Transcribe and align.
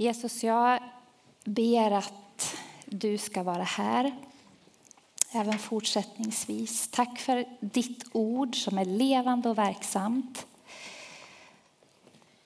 Jesus, 0.00 0.44
jag 0.44 0.80
ber 1.44 1.90
att 1.90 2.56
du 2.84 3.18
ska 3.18 3.42
vara 3.42 3.62
här 3.62 4.12
även 5.32 5.58
fortsättningsvis. 5.58 6.88
Tack 6.88 7.18
för 7.18 7.44
ditt 7.60 8.04
ord 8.12 8.56
som 8.56 8.78
är 8.78 8.84
levande 8.84 9.48
och 9.48 9.58
verksamt. 9.58 10.46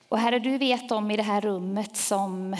Och 0.09 0.17
Herre, 0.17 0.39
du 0.39 0.57
vet 0.57 0.91
om 0.91 1.11
i 1.11 1.17
det 1.17 1.23
här 1.23 1.41
rummet 1.41 1.97
som 1.97 2.53
eh, 2.53 2.59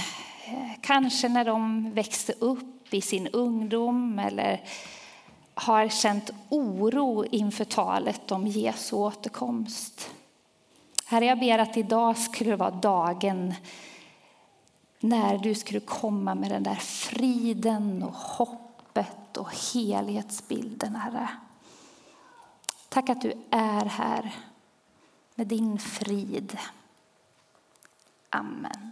kanske 0.81 1.29
när 1.29 1.45
de 1.45 1.91
växte 1.91 2.33
upp 2.39 2.93
i 2.93 3.01
sin 3.01 3.27
ungdom 3.27 4.19
eller 4.19 4.61
har 5.53 5.89
känt 5.89 6.29
oro 6.49 7.25
inför 7.25 7.65
talet 7.65 8.31
om 8.31 8.47
Jesu 8.47 8.95
återkomst. 8.95 10.09
Herre, 11.05 11.25
jag 11.25 11.39
ber 11.39 11.59
att 11.59 11.77
idag 11.77 12.17
skulle 12.17 12.55
vara 12.55 12.71
dagen 12.71 13.53
när 15.03 15.37
du 15.37 15.55
skulle 15.55 15.79
komma 15.79 16.35
med 16.35 16.51
den 16.51 16.63
där 16.63 16.75
friden 16.75 18.03
och 18.03 18.13
hoppet 18.13 19.37
och 19.37 19.53
helhetsbilden, 19.73 20.95
Herre. 20.95 21.29
Tack 22.89 23.09
att 23.09 23.21
du 23.21 23.33
är 23.51 23.85
här 23.85 24.35
med 25.35 25.47
din 25.47 25.79
frid. 25.79 26.57
Amen. 28.29 28.91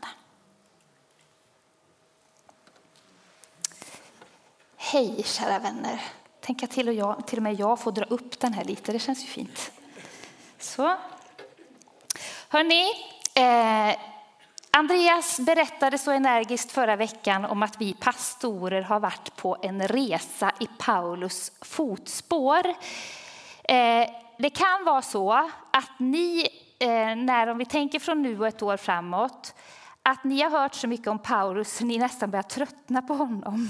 Hej 4.76 5.24
kära 5.24 5.60
vänner. 5.60 6.02
Tänk 6.40 6.64
att 6.64 6.72
till 6.72 6.88
och, 6.88 6.94
jag, 6.94 7.28
till 7.28 7.40
och 7.40 7.44
med 7.44 7.60
jag 7.60 7.80
får 7.80 7.92
dra 7.92 8.06
upp 8.06 8.40
den 8.40 8.54
här 8.54 8.64
lite, 8.64 8.92
det 8.92 9.00
känns 9.00 9.24
ju 9.24 9.28
fint. 9.28 9.72
Så. 10.60 10.98
Hörni, 12.50 12.86
eh, 13.34 14.11
Andreas 14.74 15.40
berättade 15.40 15.98
så 15.98 16.12
energiskt 16.12 16.72
förra 16.72 16.96
veckan 16.96 17.46
om 17.46 17.64
att 17.64 17.82
vi 17.82 17.94
pastorer 17.94 18.82
har 18.82 19.00
varit 19.00 19.36
på 19.36 19.58
en 19.62 19.88
resa 19.88 20.52
i 20.60 20.68
Paulus 20.78 21.52
fotspår. 21.62 22.68
Eh, 23.64 24.10
det 24.38 24.50
kan 24.50 24.86
vara 24.86 25.02
så 25.02 25.32
att 25.72 26.00
ni, 26.00 26.48
eh, 26.80 27.16
när 27.16 27.48
om 27.48 27.58
vi 27.58 27.66
tänker 27.66 28.00
från 28.00 28.22
nu 28.22 28.40
och 28.40 28.48
ett 28.48 28.62
år 28.62 28.78
framåt, 28.78 29.56
att 30.04 30.24
ni 30.24 30.42
har 30.42 30.50
hört 30.50 30.76
så 30.76 30.88
mycket 30.88 31.08
om 31.08 31.20
Paulus 31.20 31.78
så 31.78 31.86
ni 31.86 31.98
nästan 31.98 32.32
börjar 32.32 32.44
tröttna 32.44 33.02
på 33.02 33.14
honom. 33.14 33.70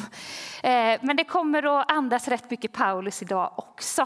Eh, 0.63 0.99
men 1.01 1.15
det 1.15 1.23
kommer 1.23 1.79
att 1.79 1.91
andas 1.91 2.27
rätt 2.27 2.49
mycket 2.49 2.71
Paulus 2.73 3.21
idag 3.21 3.53
också. 3.55 4.05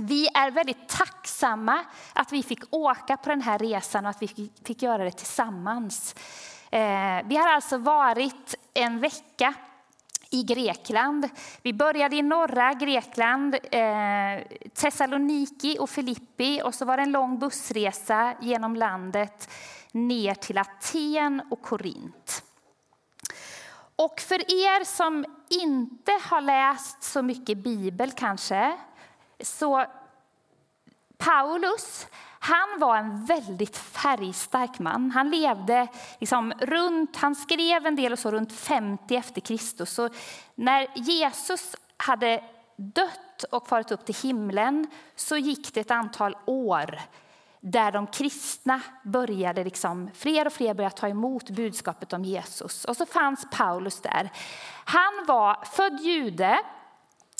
Vi 0.00 0.28
är 0.34 0.50
väldigt 0.50 0.88
tacksamma 0.88 1.84
att 2.12 2.32
vi 2.32 2.42
fick 2.42 2.74
åka 2.74 3.16
på 3.16 3.28
den 3.28 3.42
här 3.42 3.58
resan 3.58 4.04
och 4.06 4.10
att 4.10 4.22
vi 4.22 4.50
fick 4.64 4.82
göra 4.82 5.04
det 5.04 5.10
tillsammans. 5.10 6.14
Eh, 6.70 7.18
vi 7.24 7.36
har 7.36 7.48
alltså 7.48 7.78
varit 7.78 8.54
en 8.74 9.00
vecka 9.00 9.54
i 10.30 10.42
Grekland. 10.42 11.28
Vi 11.62 11.72
började 11.72 12.16
i 12.16 12.22
norra 12.22 12.74
Grekland, 12.74 13.54
eh, 13.54 14.58
Thessaloniki 14.74 15.76
och 15.80 15.90
Filippi 15.90 16.62
och 16.64 16.74
så 16.74 16.84
var 16.84 16.96
det 16.96 17.02
en 17.02 17.12
lång 17.12 17.38
bussresa 17.38 18.34
genom 18.40 18.76
landet 18.76 19.50
ner 19.92 20.34
till 20.34 20.58
Aten 20.58 21.42
och 21.50 21.62
Korint. 21.62 22.42
Och 23.96 24.20
för 24.20 24.34
er 24.34 24.84
som 24.84 25.24
inte 25.48 26.12
har 26.30 26.40
läst 26.40 27.02
så 27.02 27.22
mycket 27.22 27.58
bibel 27.58 28.10
kanske, 28.10 28.76
så 29.40 29.86
Paulus, 31.18 32.06
han 32.38 32.78
var 32.78 32.96
en 32.96 33.24
väldigt 33.24 33.76
färgstark 33.76 34.78
man. 34.78 35.10
Han 35.10 35.30
levde 35.30 35.88
liksom 36.18 36.52
runt, 36.60 37.16
han 37.16 37.34
skrev 37.34 37.86
en 37.86 37.96
del 37.96 38.12
och 38.12 38.18
så 38.18 38.30
runt 38.30 38.52
50 38.52 39.16
efter 39.16 39.40
Kristus. 39.40 39.90
Så 39.90 40.08
när 40.54 40.86
Jesus 40.94 41.76
hade 41.96 42.44
dött 42.76 43.44
och 43.50 43.68
farit 43.68 43.90
upp 43.90 44.04
till 44.04 44.14
himlen 44.14 44.86
så 45.16 45.36
gick 45.36 45.74
det 45.74 45.80
ett 45.80 45.90
antal 45.90 46.36
år 46.44 47.00
där 47.60 47.92
de 47.92 48.06
kristna 48.06 48.80
började, 49.02 49.64
liksom, 49.64 50.10
fler 50.14 50.46
och 50.46 50.52
fler 50.52 50.74
började 50.74 50.96
ta 50.96 51.08
emot 51.08 51.50
budskapet 51.50 52.12
om 52.12 52.24
Jesus. 52.24 52.84
Och 52.84 52.96
så 52.96 53.06
fanns 53.06 53.46
Paulus 53.50 54.00
där. 54.00 54.30
Han 54.84 55.24
var 55.26 55.64
född 55.64 56.00
jude, 56.00 56.58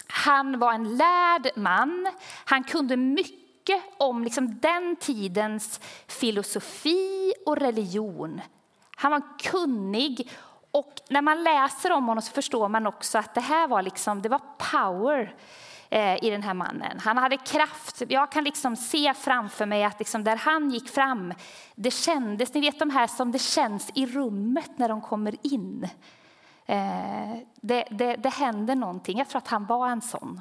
han 0.08 0.58
var 0.58 0.72
en 0.72 0.96
lärd 0.96 1.50
man, 1.56 2.08
han 2.44 2.64
kunde 2.64 2.96
mycket 2.96 3.82
om 3.96 4.24
liksom 4.24 4.58
den 4.60 4.96
tidens 4.96 5.80
filosofi 6.06 7.32
och 7.46 7.56
religion. 7.56 8.40
Han 8.96 9.10
var 9.10 9.22
kunnig 9.38 10.30
och 10.70 10.94
när 11.08 11.22
man 11.22 11.42
läser 11.44 11.92
om 11.92 12.08
honom 12.08 12.22
så 12.22 12.32
förstår 12.32 12.68
man 12.68 12.86
också 12.86 13.18
att 13.18 13.34
det 13.34 13.40
här 13.40 13.68
var, 13.68 13.82
liksom, 13.82 14.22
det 14.22 14.28
var 14.28 14.40
power 14.72 15.34
eh, 15.88 16.24
i 16.24 16.30
den 16.30 16.42
här 16.42 16.54
mannen. 16.54 16.98
Han 17.00 17.18
hade 17.18 17.36
kraft. 17.36 18.02
Jag 18.08 18.32
kan 18.32 18.44
liksom 18.44 18.76
se 18.76 19.14
framför 19.14 19.66
mig 19.66 19.84
att 19.84 19.98
liksom 19.98 20.24
där 20.24 20.36
han 20.36 20.70
gick 20.70 20.88
fram, 20.88 21.34
det 21.74 21.90
kändes, 21.90 22.54
ni 22.54 22.60
vet 22.60 22.78
de 22.78 22.90
här 22.90 23.06
som 23.06 23.32
det 23.32 23.38
känns 23.38 23.90
i 23.94 24.06
rummet 24.06 24.70
när 24.76 24.88
de 24.88 25.00
kommer 25.00 25.34
in. 25.42 25.88
Eh, 26.68 27.38
det, 27.54 27.84
det, 27.90 28.16
det 28.16 28.28
hände 28.28 28.74
någonting. 28.74 29.18
Jag 29.18 29.28
tror 29.28 29.38
att 29.38 29.48
han 29.48 29.66
var 29.66 29.88
en 29.88 30.02
sån. 30.02 30.40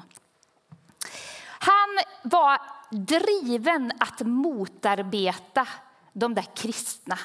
Han 1.58 1.98
var 2.22 2.60
driven 2.90 3.92
att 3.98 4.20
motarbeta 4.20 5.68
de 6.12 6.34
där 6.34 6.46
kristna 6.54 7.18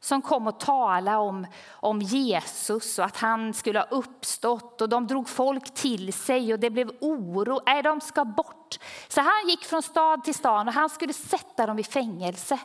som 0.00 0.22
kom 0.22 0.46
och 0.46 0.60
talade 0.60 1.16
om, 1.16 1.46
om 1.70 2.02
Jesus 2.02 2.98
och 2.98 3.04
att 3.04 3.16
han 3.16 3.54
skulle 3.54 3.78
ha 3.78 3.86
uppstått. 3.86 4.80
Och 4.80 4.88
de 4.88 5.06
drog 5.06 5.28
folk 5.28 5.74
till 5.74 6.12
sig 6.12 6.52
och 6.52 6.60
det 6.60 6.70
blev 6.70 6.90
oro. 7.00 7.60
Nej, 7.66 7.82
de 7.82 8.00
ska 8.00 8.24
bort. 8.24 8.78
Så 9.08 9.20
han 9.20 9.48
gick 9.48 9.64
från 9.64 9.82
stad 9.82 10.24
till 10.24 10.34
stad 10.34 10.68
och 10.68 10.74
han 10.74 10.90
skulle 10.90 11.12
sätta 11.12 11.66
dem 11.66 11.78
i 11.78 11.84
fängelse. 11.84 12.58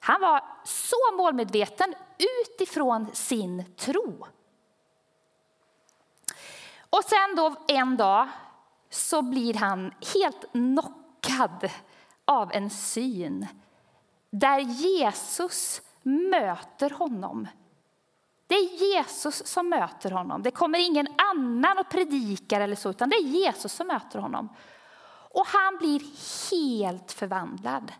Han 0.00 0.20
var 0.20 0.44
så 0.64 1.16
målmedveten 1.16 1.94
utifrån 2.18 3.06
sin 3.12 3.64
tro. 3.76 4.26
Och 6.96 7.04
sen 7.04 7.36
då 7.36 7.54
en 7.68 7.96
dag 7.96 8.28
så 8.90 9.22
blir 9.22 9.54
han 9.54 9.94
helt 10.14 10.52
knockad 10.52 11.70
av 12.24 12.52
en 12.52 12.70
syn 12.70 13.46
där 14.30 14.58
Jesus 14.58 15.82
möter 16.02 16.90
honom. 16.90 17.48
Det 18.46 18.54
är 18.54 18.94
Jesus 18.94 19.46
som 19.46 19.68
möter 19.68 20.10
honom. 20.10 20.42
Det 20.42 20.50
kommer 20.50 20.78
ingen 20.78 21.08
annan 21.32 21.78
och 21.78 21.88
predikar 21.88 22.60
eller 22.60 22.76
så, 22.76 22.90
utan 22.90 23.08
det 23.08 23.16
är 23.16 23.22
Jesus 23.22 23.72
som 23.72 23.86
möter 23.86 24.18
honom. 24.18 24.48
Och 25.30 25.46
han 25.46 25.76
blir 25.78 26.00
helt 26.50 27.12
förvandlad. 27.12 27.92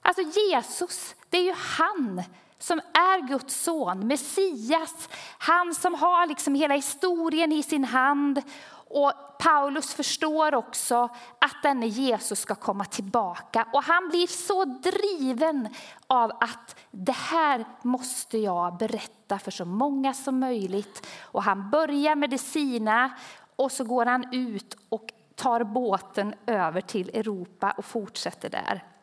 Alltså 0.00 0.22
Jesus, 0.22 1.14
det 1.30 1.38
är 1.38 1.44
ju 1.44 1.54
han 1.78 2.22
som 2.58 2.78
är 2.78 3.28
Guds 3.28 3.62
son, 3.62 4.06
Messias. 4.06 5.08
Han 5.38 5.74
som 5.74 5.94
har 5.94 6.26
liksom 6.26 6.54
hela 6.54 6.74
historien 6.74 7.52
i 7.52 7.62
sin 7.62 7.84
hand 7.84 8.42
och 8.88 9.12
Paulus 9.38 9.94
förstår 9.94 10.54
också 10.54 11.08
att 11.38 11.62
denne 11.62 11.86
Jesus 11.86 12.40
ska 12.40 12.54
komma 12.54 12.84
tillbaka. 12.84 13.66
Och 13.72 13.82
han 13.82 14.08
blir 14.08 14.26
så 14.26 14.64
driven 14.64 15.68
av 16.06 16.30
att 16.30 16.76
det 16.90 17.16
här 17.16 17.64
måste 17.82 18.38
jag 18.38 18.76
berätta 18.76 19.38
för 19.38 19.50
så 19.50 19.64
många 19.64 20.14
som 20.14 20.40
möjligt. 20.40 21.06
Och 21.22 21.42
han 21.42 21.70
börjar 21.70 22.16
med 22.16 22.30
det 22.30 22.38
sina 22.38 23.10
och 23.56 23.72
så 23.72 23.84
går 23.84 24.06
han 24.06 24.34
ut 24.34 24.76
och 24.88 25.12
tar 25.34 25.64
båten 25.64 26.34
över 26.46 26.80
till 26.80 27.08
Europa 27.08 27.74
och 27.76 27.84
fortsätter 27.84 28.50
där. 28.50 28.95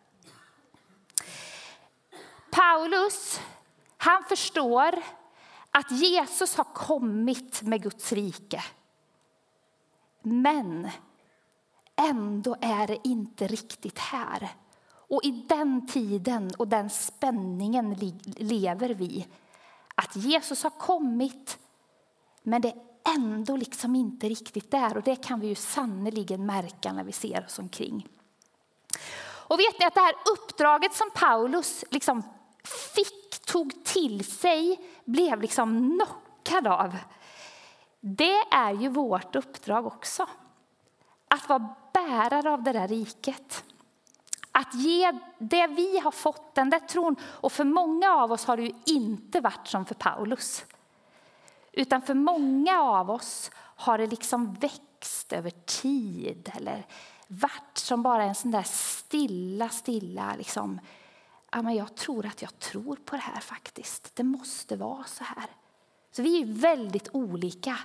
Paulus, 2.53 3.41
han 3.97 4.23
förstår 4.23 5.03
att 5.71 5.91
Jesus 5.91 6.55
har 6.55 6.63
kommit 6.63 7.61
med 7.61 7.83
Guds 7.83 8.11
rike. 8.11 8.63
Men 10.21 10.89
ändå 11.95 12.55
är 12.61 12.87
det 12.87 13.07
inte 13.07 13.47
riktigt 13.47 13.99
här. 13.99 14.49
Och 14.89 15.23
i 15.23 15.31
den 15.31 15.87
tiden 15.87 16.51
och 16.57 16.67
den 16.67 16.89
spänningen 16.89 18.13
lever 18.25 18.89
vi. 18.89 19.27
Att 19.95 20.15
Jesus 20.15 20.63
har 20.63 20.69
kommit, 20.69 21.57
men 22.43 22.61
det 22.61 22.69
är 22.69 22.81
ändå 23.15 23.57
liksom 23.57 23.95
inte 23.95 24.29
riktigt 24.29 24.71
där. 24.71 24.97
Och 24.97 25.03
det 25.03 25.15
kan 25.15 25.39
vi 25.39 25.47
ju 25.47 25.55
sannerligen 25.55 26.45
märka 26.45 26.93
när 26.93 27.03
vi 27.03 27.11
ser 27.11 27.45
oss 27.45 27.59
omkring. 27.59 28.07
Och 29.25 29.59
vet 29.59 29.79
ni 29.79 29.85
att 29.85 29.93
det 29.93 29.99
här 29.99 30.15
uppdraget 30.33 30.93
som 30.93 31.09
Paulus 31.13 31.85
liksom 31.89 32.23
fick, 32.67 33.45
tog 33.45 33.83
till 33.85 34.25
sig, 34.25 34.79
blev 35.05 35.41
liksom 35.41 35.99
knockad 35.99 36.67
av. 36.67 36.97
Det 37.99 38.39
är 38.51 38.71
ju 38.73 38.89
vårt 38.89 39.35
uppdrag 39.35 39.87
också. 39.87 40.27
Att 41.27 41.49
vara 41.49 41.75
bärare 41.93 42.51
av 42.51 42.63
det 42.63 42.71
där 42.71 42.87
riket. 42.87 43.63
Att 44.51 44.73
ge 44.73 45.11
det 45.37 45.67
vi 45.67 45.99
har 45.99 46.11
fått, 46.11 46.55
den 46.55 46.69
där 46.69 46.79
tron. 46.79 47.15
Och 47.23 47.51
för 47.51 47.63
många 47.63 48.13
av 48.13 48.31
oss 48.31 48.45
har 48.45 48.57
det 48.57 48.63
ju 48.63 48.73
inte 48.85 49.39
varit 49.39 49.67
som 49.67 49.85
för 49.85 49.95
Paulus. 49.95 50.65
Utan 51.71 52.01
för 52.01 52.13
många 52.13 52.81
av 52.81 53.11
oss 53.11 53.51
har 53.55 53.97
det 53.97 54.07
liksom 54.07 54.53
växt 54.53 55.33
över 55.33 55.49
tid 55.49 56.51
eller 56.55 56.85
varit 57.27 57.77
som 57.77 58.03
bara 58.03 58.23
en 58.23 58.35
sån 58.35 58.51
där 58.51 58.63
stilla, 58.63 59.69
stilla 59.69 60.35
liksom. 60.37 60.79
Ja, 61.55 61.61
men 61.61 61.75
jag 61.75 61.95
tror 61.95 62.25
att 62.25 62.41
jag 62.41 62.59
tror 62.59 62.95
på 62.95 63.15
det 63.15 63.21
här 63.21 63.39
faktiskt. 63.39 64.15
Det 64.15 64.23
måste 64.23 64.75
vara 64.75 65.03
så 65.03 65.23
här. 65.23 65.45
Så 66.11 66.21
vi 66.21 66.41
är 66.41 66.45
väldigt 66.45 67.09
olika. 67.13 67.79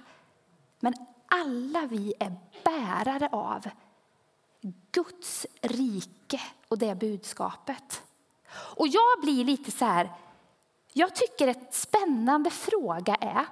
Men 0.80 0.94
alla 1.26 1.86
vi 1.86 2.14
är 2.18 2.36
bärare 2.64 3.28
av 3.32 3.68
Guds 4.92 5.46
rike 5.60 6.40
och 6.68 6.78
det 6.78 6.94
budskapet. 6.94 8.02
Och 8.50 8.88
jag 8.88 9.20
blir 9.22 9.44
lite 9.44 9.70
så 9.70 9.84
här, 9.84 10.12
jag 10.92 11.14
tycker 11.14 11.48
ett 11.48 11.74
spännande 11.74 12.50
fråga 12.50 13.14
är 13.14 13.46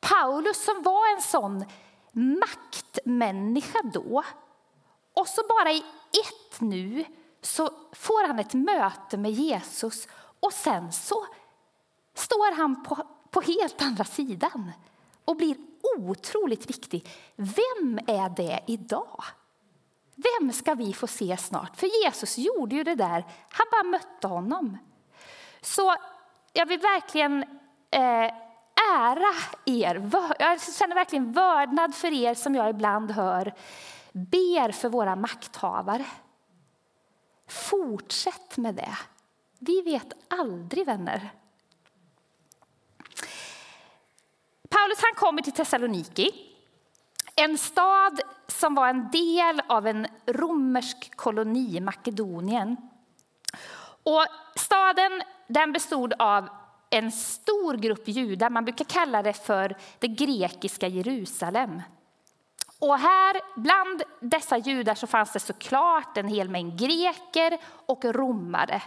Paulus 0.00 0.64
som 0.64 0.82
var 0.82 1.14
en 1.16 1.22
sån 1.22 1.64
maktmänniska 2.12 3.78
då 3.82 4.22
och 5.14 5.28
så 5.28 5.42
bara 5.48 5.72
i 5.72 5.84
ett 6.10 6.60
nu 6.60 7.04
så 7.42 7.70
får 7.92 8.26
han 8.26 8.38
ett 8.38 8.54
möte 8.54 9.16
med 9.16 9.30
Jesus 9.30 10.08
och 10.40 10.52
sen 10.52 10.92
så 10.92 11.26
står 12.14 12.56
han 12.56 12.82
på, 12.82 13.06
på 13.30 13.40
helt 13.40 13.82
andra 13.82 14.04
sidan 14.04 14.72
och 15.24 15.36
blir 15.36 15.56
otroligt 15.98 16.70
viktig. 16.70 17.10
Vem 17.36 17.98
är 18.06 18.28
det 18.36 18.60
idag? 18.66 19.24
Vem 20.14 20.52
ska 20.52 20.74
vi 20.74 20.92
få 20.92 21.06
se 21.06 21.36
snart? 21.36 21.76
För 21.76 22.04
Jesus 22.04 22.38
gjorde 22.38 22.76
ju 22.76 22.84
det 22.84 22.94
där. 22.94 23.24
Han 23.48 23.66
bara 23.70 23.82
mötte 23.82 24.26
honom. 24.26 24.78
Så 25.60 25.94
jag 26.52 26.66
vill 26.66 26.80
verkligen 26.80 27.42
eh, 27.90 28.32
ära 28.94 29.34
er. 29.64 30.10
Jag 30.38 30.60
känner 30.60 30.94
verkligen 30.94 31.32
vördnad 31.32 31.94
för 31.94 32.12
er 32.12 32.34
som 32.34 32.54
jag 32.54 32.70
ibland 32.70 33.10
hör 33.10 33.54
ber 34.12 34.72
för 34.72 34.88
våra 34.88 35.16
makthavare. 35.16 36.04
Fortsätt 37.52 38.56
med 38.56 38.74
det. 38.74 38.98
Vi 39.58 39.82
vet 39.82 40.12
aldrig, 40.28 40.86
vänner. 40.86 41.32
Paulus 44.68 44.98
han 45.02 45.14
kommer 45.16 45.42
till 45.42 45.52
Thessaloniki, 45.52 46.30
en 47.36 47.58
stad 47.58 48.20
som 48.48 48.74
var 48.74 48.88
en 48.88 49.10
del 49.10 49.62
av 49.66 49.86
en 49.86 50.06
romersk 50.26 51.16
koloni 51.16 51.76
i 51.76 51.80
Makedonien. 51.80 52.76
Och 54.02 54.26
staden 54.56 55.22
den 55.46 55.72
bestod 55.72 56.14
av 56.18 56.48
en 56.90 57.12
stor 57.12 57.74
grupp 57.74 58.08
judar. 58.08 58.50
Man 58.50 58.64
brukar 58.64 58.84
kalla 58.84 59.22
det 59.22 59.32
för 59.32 59.76
det 59.98 60.08
grekiska 60.08 60.88
Jerusalem. 60.88 61.82
Och 62.82 62.98
här 62.98 63.40
bland 63.54 64.02
dessa 64.20 64.58
judar 64.58 64.94
så 64.94 65.06
fanns 65.06 65.32
det 65.32 65.40
såklart 65.40 66.16
en 66.16 66.28
hel 66.28 66.48
mängd 66.48 66.78
greker 66.78 67.58
och 67.86 68.04
romare. 68.04 68.82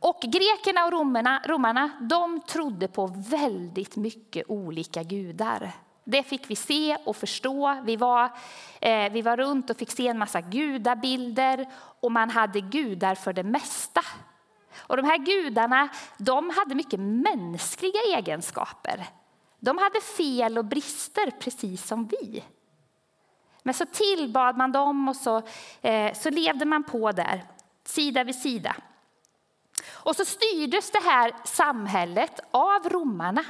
Och 0.00 0.20
grekerna 0.20 0.84
och 0.84 0.92
romarna, 0.92 1.42
romarna 1.46 1.90
de 2.00 2.40
trodde 2.40 2.88
på 2.88 3.06
väldigt 3.30 3.96
mycket 3.96 4.44
olika 4.48 5.02
gudar. 5.02 5.72
Det 6.04 6.22
fick 6.22 6.50
vi 6.50 6.56
se 6.56 6.96
och 7.04 7.16
förstå. 7.16 7.82
Vi 7.84 7.96
var, 7.96 8.30
eh, 8.80 9.12
vi 9.12 9.22
var 9.22 9.36
runt 9.36 9.70
och 9.70 9.76
fick 9.76 9.90
se 9.90 10.08
en 10.08 10.18
massa 10.18 10.40
gudabilder 10.40 11.66
och 12.00 12.12
man 12.12 12.30
hade 12.30 12.60
gudar 12.60 13.14
för 13.14 13.32
det 13.32 13.44
mesta. 13.44 14.02
Och 14.78 14.96
de 14.96 15.06
här 15.06 15.18
gudarna 15.18 15.88
de 16.18 16.50
hade 16.50 16.74
mycket 16.74 17.00
mänskliga 17.00 18.00
egenskaper. 18.16 19.06
De 19.60 19.78
hade 19.78 20.00
fel 20.00 20.58
och 20.58 20.64
brister 20.64 21.30
precis 21.30 21.86
som 21.86 22.06
vi. 22.06 22.44
Men 23.66 23.74
så 23.74 23.86
tillbad 23.86 24.56
man 24.56 24.72
dem 24.72 25.08
och 25.08 25.16
så, 25.16 25.42
eh, 25.80 26.14
så 26.14 26.30
levde 26.30 26.64
man 26.64 26.84
på 26.84 27.12
där, 27.12 27.44
sida 27.84 28.24
vid 28.24 28.34
sida. 28.36 28.76
Och 29.90 30.16
så 30.16 30.24
styrdes 30.24 30.90
det 30.90 31.02
här 31.04 31.32
samhället 31.44 32.40
av 32.50 32.88
romarna. 32.88 33.44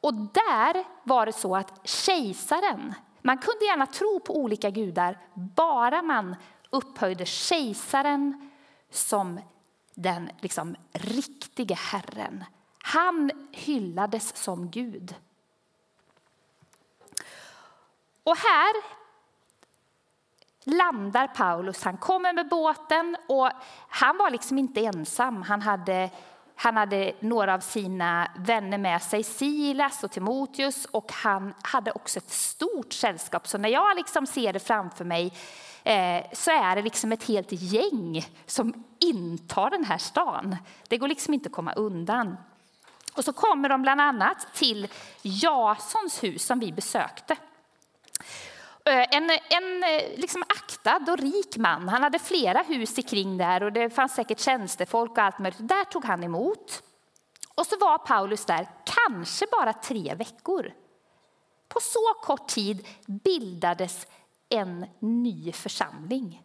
Och 0.00 0.14
där 0.14 0.84
var 1.02 1.26
det 1.26 1.32
så 1.32 1.56
att 1.56 1.88
kejsaren, 1.88 2.94
man 3.22 3.38
kunde 3.38 3.64
gärna 3.64 3.86
tro 3.86 4.20
på 4.20 4.36
olika 4.36 4.70
gudar, 4.70 5.18
bara 5.34 6.02
man 6.02 6.36
upphöjde 6.70 7.26
kejsaren 7.26 8.50
som 8.90 9.40
den 9.94 10.30
liksom 10.40 10.76
riktige 10.92 11.74
Herren. 11.74 12.44
Han 12.78 13.30
hyllades 13.52 14.36
som 14.36 14.70
Gud. 14.70 15.14
Och 18.26 18.36
här 18.36 18.74
landar 20.64 21.26
Paulus. 21.26 21.82
Han 21.82 21.96
kommer 21.96 22.32
med 22.32 22.48
båten 22.48 23.16
och 23.28 23.50
han 23.88 24.16
var 24.16 24.30
liksom 24.30 24.58
inte 24.58 24.80
ensam. 24.80 25.42
Han 25.42 25.62
hade, 25.62 26.10
han 26.54 26.76
hade 26.76 27.12
några 27.20 27.54
av 27.54 27.60
sina 27.60 28.30
vänner 28.36 28.78
med 28.78 29.02
sig, 29.02 29.22
Silas 29.22 30.04
och 30.04 30.10
Timoteus 30.10 30.84
och 30.84 31.12
han 31.12 31.54
hade 31.62 31.92
också 31.92 32.18
ett 32.18 32.30
stort 32.30 32.92
sällskap. 32.92 33.48
Så 33.48 33.58
när 33.58 33.68
jag 33.68 33.96
liksom 33.96 34.26
ser 34.26 34.52
det 34.52 34.60
framför 34.60 35.04
mig 35.04 35.32
eh, 35.84 36.26
så 36.32 36.50
är 36.50 36.76
det 36.76 36.82
liksom 36.82 37.12
ett 37.12 37.24
helt 37.24 37.52
gäng 37.52 38.26
som 38.46 38.84
intar 39.00 39.70
den 39.70 39.84
här 39.84 39.98
stan. 39.98 40.56
Det 40.88 40.98
går 40.98 41.08
liksom 41.08 41.34
inte 41.34 41.46
att 41.46 41.54
komma 41.54 41.72
undan. 41.72 42.36
Och 43.16 43.24
så 43.24 43.32
kommer 43.32 43.68
de 43.68 43.82
bland 43.82 44.00
annat 44.00 44.46
till 44.54 44.88
Jasons 45.22 46.22
hus 46.22 46.46
som 46.46 46.60
vi 46.60 46.72
besökte. 46.72 47.36
Eh, 48.86 49.16
en, 49.16 49.30
en 49.30 49.82
eh, 49.82 50.18
liksom 50.18 50.42
aktad 50.42 51.12
och 51.12 51.18
rik 51.18 51.56
man. 51.56 51.88
Han 51.88 52.02
hade 52.02 52.18
flera 52.18 52.62
hus 52.62 52.94
kring 53.08 53.38
där 53.38 53.62
och 53.62 53.72
det 53.72 53.90
fanns 53.90 54.14
säkert 54.14 54.40
tjänstefolk 54.40 55.10
och 55.10 55.18
allt 55.18 55.38
möjligt. 55.38 55.68
Där 55.68 55.84
tog 55.84 56.04
han 56.04 56.24
emot. 56.24 56.82
Och 57.54 57.66
så 57.66 57.78
var 57.78 57.98
Paulus 57.98 58.44
där 58.44 58.68
kanske 58.84 59.46
bara 59.52 59.72
tre 59.72 60.14
veckor. 60.14 60.72
På 61.68 61.80
så 61.80 62.14
kort 62.22 62.48
tid 62.48 62.86
bildades 63.06 64.06
en 64.48 64.86
ny 64.98 65.52
församling. 65.52 66.42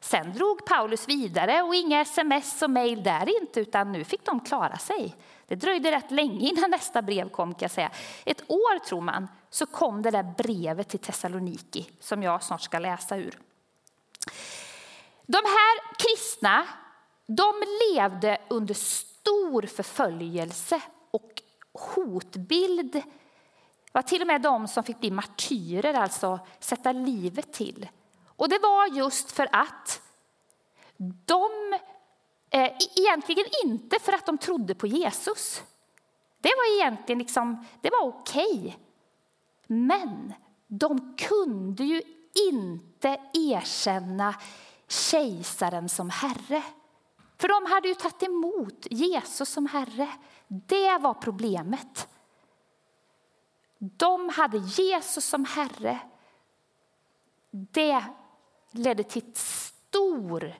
Sen 0.00 0.32
drog 0.32 0.64
Paulus 0.64 1.08
vidare 1.08 1.62
och 1.62 1.74
inga 1.74 2.00
sms 2.00 2.62
och 2.62 2.70
mejl 2.70 3.02
där 3.02 3.40
inte, 3.42 3.60
utan 3.60 3.92
nu 3.92 4.04
fick 4.04 4.24
de 4.24 4.40
klara 4.40 4.76
sig. 4.76 5.16
Det 5.46 5.54
dröjde 5.54 5.90
rätt 5.90 6.10
länge 6.10 6.48
innan 6.48 6.70
nästa 6.70 7.02
brev 7.02 7.28
kom 7.28 7.54
kan 7.54 7.60
jag 7.60 7.70
säga. 7.70 7.90
Ett 8.24 8.50
år 8.50 8.78
tror 8.78 9.00
man 9.00 9.28
så 9.50 9.66
kom 9.66 10.02
det 10.02 10.10
där 10.10 10.34
brevet 10.38 10.88
till 10.88 11.00
Thessaloniki 11.00 11.90
som 12.00 12.22
jag 12.22 12.42
snart 12.42 12.62
ska 12.62 12.78
läsa 12.78 13.16
ur. 13.16 13.38
De 15.26 15.36
här 15.44 15.96
kristna 15.98 16.66
de 17.26 17.52
levde 17.92 18.38
under 18.48 18.74
stor 18.74 19.62
förföljelse 19.62 20.80
och 21.10 21.42
hotbild. 21.72 22.92
Det 22.92 23.02
var 23.92 24.02
till 24.02 24.20
och 24.20 24.26
med 24.26 24.42
de 24.42 24.68
som 24.68 24.84
fick 24.84 25.00
bli 25.00 25.10
martyrer, 25.10 25.94
alltså 25.94 26.38
sätta 26.58 26.92
livet 26.92 27.52
till. 27.52 27.88
Och 28.26 28.48
det 28.48 28.58
var 28.58 28.86
just 28.86 29.32
för 29.32 29.48
att 29.52 30.02
de, 31.24 31.78
Eh, 32.56 32.64
e- 32.64 32.76
egentligen 32.94 33.46
inte 33.64 33.98
för 34.00 34.12
att 34.12 34.26
de 34.26 34.38
trodde 34.38 34.74
på 34.74 34.86
Jesus. 34.86 35.62
Det 36.40 36.52
var 36.56 36.76
egentligen 36.80 37.18
liksom, 37.18 37.66
det 37.80 37.90
var 37.90 38.08
okej. 38.08 38.58
Okay. 38.58 38.72
Men 39.66 40.32
de 40.66 41.16
kunde 41.16 41.84
ju 41.84 42.02
inte 42.50 43.20
erkänna 43.32 44.34
kejsaren 44.88 45.88
som 45.88 46.10
herre. 46.10 46.62
För 47.38 47.48
de 47.48 47.72
hade 47.72 47.88
ju 47.88 47.94
tagit 47.94 48.22
emot 48.22 48.86
Jesus 48.90 49.48
som 49.48 49.66
herre. 49.66 50.08
Det 50.48 50.98
var 50.98 51.14
problemet. 51.14 52.08
De 53.78 54.28
hade 54.28 54.58
Jesus 54.58 55.24
som 55.24 55.44
herre. 55.44 55.98
Det 57.50 58.04
ledde 58.70 59.02
till 59.02 59.32
stor 59.34 60.54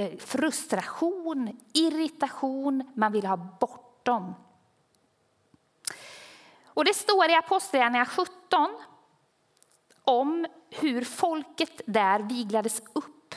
Eh, 0.00 0.18
frustration, 0.18 1.60
irritation. 1.72 2.92
Man 2.94 3.12
vill 3.12 3.26
ha 3.26 3.36
bort 3.36 4.04
dem. 4.04 4.34
Och 6.64 6.84
det 6.84 6.94
står 6.94 7.30
i 7.30 7.34
Apostlagärningarna 7.34 8.06
17 8.06 8.28
om 10.04 10.46
hur 10.70 11.04
folket 11.04 11.80
där 11.86 12.20
viglades 12.20 12.82
upp 12.92 13.34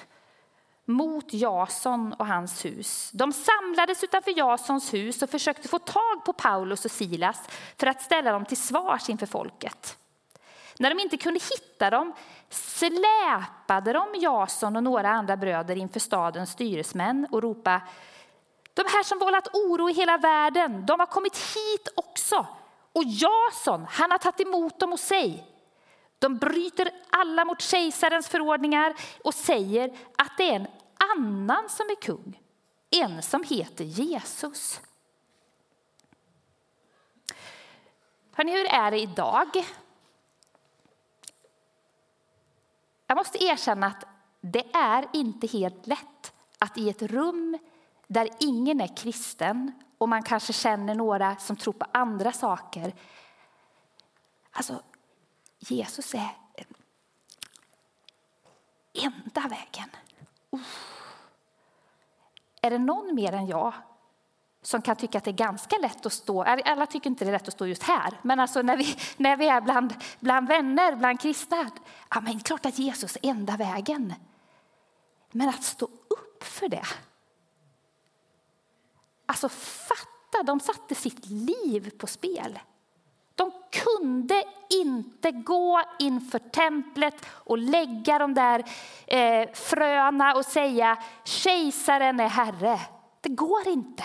mot 0.85 1.33
Jason 1.33 2.13
och 2.13 2.27
hans 2.27 2.65
hus. 2.65 3.11
De 3.13 3.33
samlades 3.33 4.03
utanför 4.03 4.37
Jasons 4.37 4.93
hus 4.93 5.21
och 5.21 5.29
försökte 5.29 5.67
få 5.67 5.79
tag 5.79 6.25
på 6.25 6.33
Paulus 6.33 6.85
och 6.85 6.91
Silas 6.91 7.49
för 7.77 7.87
att 7.87 8.01
ställa 8.01 8.31
dem 8.31 8.45
till 8.45 8.57
svars 8.57 9.09
inför 9.09 9.25
folket. 9.25 9.97
När 10.79 10.89
de 10.89 10.99
inte 10.99 11.17
kunde 11.17 11.39
hitta 11.39 11.89
dem 11.89 12.13
släpade 12.49 13.93
de 13.93 14.07
Jason 14.15 14.75
och 14.75 14.83
några 14.83 15.09
andra 15.09 15.37
bröder 15.37 15.75
inför 15.75 15.99
stadens 15.99 16.49
styresmän 16.51 17.27
och 17.31 17.41
ropade 17.41 17.81
de 18.73 18.81
här 18.81 19.03
som 19.03 19.19
vållat 19.19 19.47
oro 19.53 19.89
i 19.89 19.93
hela 19.93 20.17
världen, 20.17 20.85
de 20.85 20.99
har 20.99 21.07
kommit 21.07 21.37
hit 21.37 21.87
också. 21.95 22.47
Och 22.93 23.03
Jason, 23.03 23.85
han 23.89 24.11
har 24.11 24.17
tagit 24.17 24.47
emot 24.47 24.79
dem 24.79 24.91
hos 24.91 25.01
sig. 25.01 25.47
De 26.19 26.37
bryter 26.37 26.91
alla 27.09 27.45
mot 27.45 27.61
kejsarens 27.61 28.27
förordningar 28.27 28.93
och 29.23 29.33
säger 29.33 29.97
att 30.17 30.37
det 30.37 30.49
är 30.49 30.55
en 30.55 30.67
annan 31.15 31.69
som 31.69 31.85
är 31.89 31.95
kung, 31.95 32.39
en 32.89 33.21
som 33.21 33.43
heter 33.43 33.83
Jesus. 33.83 34.81
Hörrni, 38.33 38.51
hur 38.51 38.65
är 38.65 38.91
det 38.91 38.99
idag? 38.99 39.65
Jag 43.13 43.17
måste 43.17 43.43
erkänna 43.43 43.87
att 43.87 44.03
det 44.41 44.75
är 44.75 45.07
inte 45.13 45.47
helt 45.47 45.87
lätt 45.87 46.33
att 46.59 46.77
i 46.77 46.89
ett 46.89 47.01
rum 47.01 47.57
där 48.07 48.29
ingen 48.39 48.81
är 48.81 48.95
kristen 48.97 49.71
och 49.97 50.09
man 50.09 50.23
kanske 50.23 50.53
känner 50.53 50.95
några 50.95 51.35
som 51.35 51.55
tror 51.55 51.73
på 51.73 51.85
andra 51.91 52.31
saker. 52.31 52.93
Alltså, 54.51 54.81
Jesus 55.59 56.13
är 56.13 56.37
enda 58.93 59.41
vägen. 59.41 59.89
Uh. 60.53 60.61
Är 62.61 62.69
det 62.69 62.79
någon 62.79 63.15
mer 63.15 63.33
än 63.33 63.47
jag 63.47 63.73
som 64.63 64.81
kan 64.81 64.95
tycka 64.95 65.17
att 65.17 65.23
det 65.23 65.31
är 65.31 65.45
ganska 65.47 65.77
lätt 65.77 66.05
att 66.05 66.13
stå, 66.13 66.43
alla 66.43 66.85
tycker 66.85 67.09
inte 67.09 67.25
det 67.25 67.29
är 67.29 67.33
lätt 67.33 67.47
att 67.47 67.53
stå 67.53 67.65
just 67.65 67.83
här, 67.83 68.19
men 68.21 68.39
alltså 68.39 68.61
när 68.61 68.77
vi, 68.77 68.95
när 69.17 69.37
vi 69.37 69.47
är 69.47 69.61
bland, 69.61 69.93
bland 70.19 70.47
vänner, 70.47 70.95
bland 70.95 71.19
kristna, 71.19 71.69
ja 72.09 72.21
men 72.21 72.39
klart 72.39 72.65
att 72.65 72.79
Jesus 72.79 73.17
är 73.21 73.29
enda 73.29 73.57
vägen. 73.57 74.13
Men 75.31 75.49
att 75.49 75.63
stå 75.63 75.85
upp 75.85 76.43
för 76.43 76.69
det. 76.69 76.85
Alltså 79.25 79.49
fatta, 79.49 80.43
de 80.45 80.59
satte 80.59 80.95
sitt 80.95 81.25
liv 81.25 81.91
på 81.97 82.07
spel. 82.07 82.59
De 83.35 83.51
kunde 83.71 84.43
inte 84.69 85.31
gå 85.31 85.81
inför 85.99 86.39
templet 86.39 87.25
och 87.25 87.57
lägga 87.57 88.19
de 88.19 88.33
där 88.33 88.63
eh, 89.07 89.51
fröna 89.53 90.35
och 90.35 90.45
säga 90.45 90.97
kejsaren 91.23 92.19
är 92.19 92.29
herre. 92.29 92.79
Det 93.21 93.29
går 93.29 93.67
inte. 93.67 94.03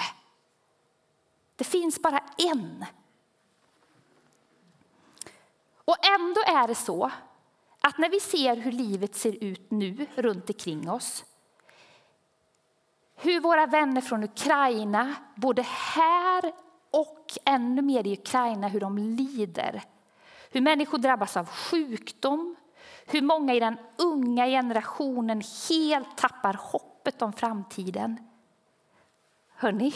Det 1.58 1.64
finns 1.64 2.02
bara 2.02 2.20
en. 2.38 2.84
Och 5.74 5.96
ändå 6.06 6.40
är 6.40 6.68
det 6.68 6.74
så 6.74 7.10
att 7.80 7.98
när 7.98 8.10
vi 8.10 8.20
ser 8.20 8.56
hur 8.56 8.72
livet 8.72 9.14
ser 9.14 9.44
ut 9.44 9.70
nu 9.70 10.06
runt 10.16 10.50
omkring 10.50 10.90
oss 10.90 11.24
hur 13.20 13.40
våra 13.40 13.66
vänner 13.66 14.00
från 14.00 14.24
Ukraina, 14.24 15.14
både 15.34 15.62
här 15.62 16.52
och 16.90 17.26
ännu 17.44 17.82
mer 17.82 18.06
i 18.06 18.12
Ukraina, 18.12 18.68
hur 18.68 18.80
de 18.80 18.98
lider. 18.98 19.82
Hur 20.50 20.60
människor 20.60 20.98
drabbas 20.98 21.36
av 21.36 21.46
sjukdom, 21.46 22.56
hur 23.06 23.22
många 23.22 23.54
i 23.54 23.60
den 23.60 23.78
unga 23.96 24.46
generationen 24.46 25.42
helt 25.68 26.16
tappar 26.16 26.54
hoppet 26.60 27.22
om 27.22 27.32
framtiden. 27.32 28.28
Hörni, 29.54 29.94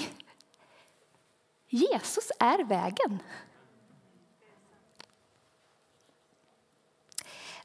Jesus 1.72 2.32
är 2.40 2.64
vägen. 2.64 3.22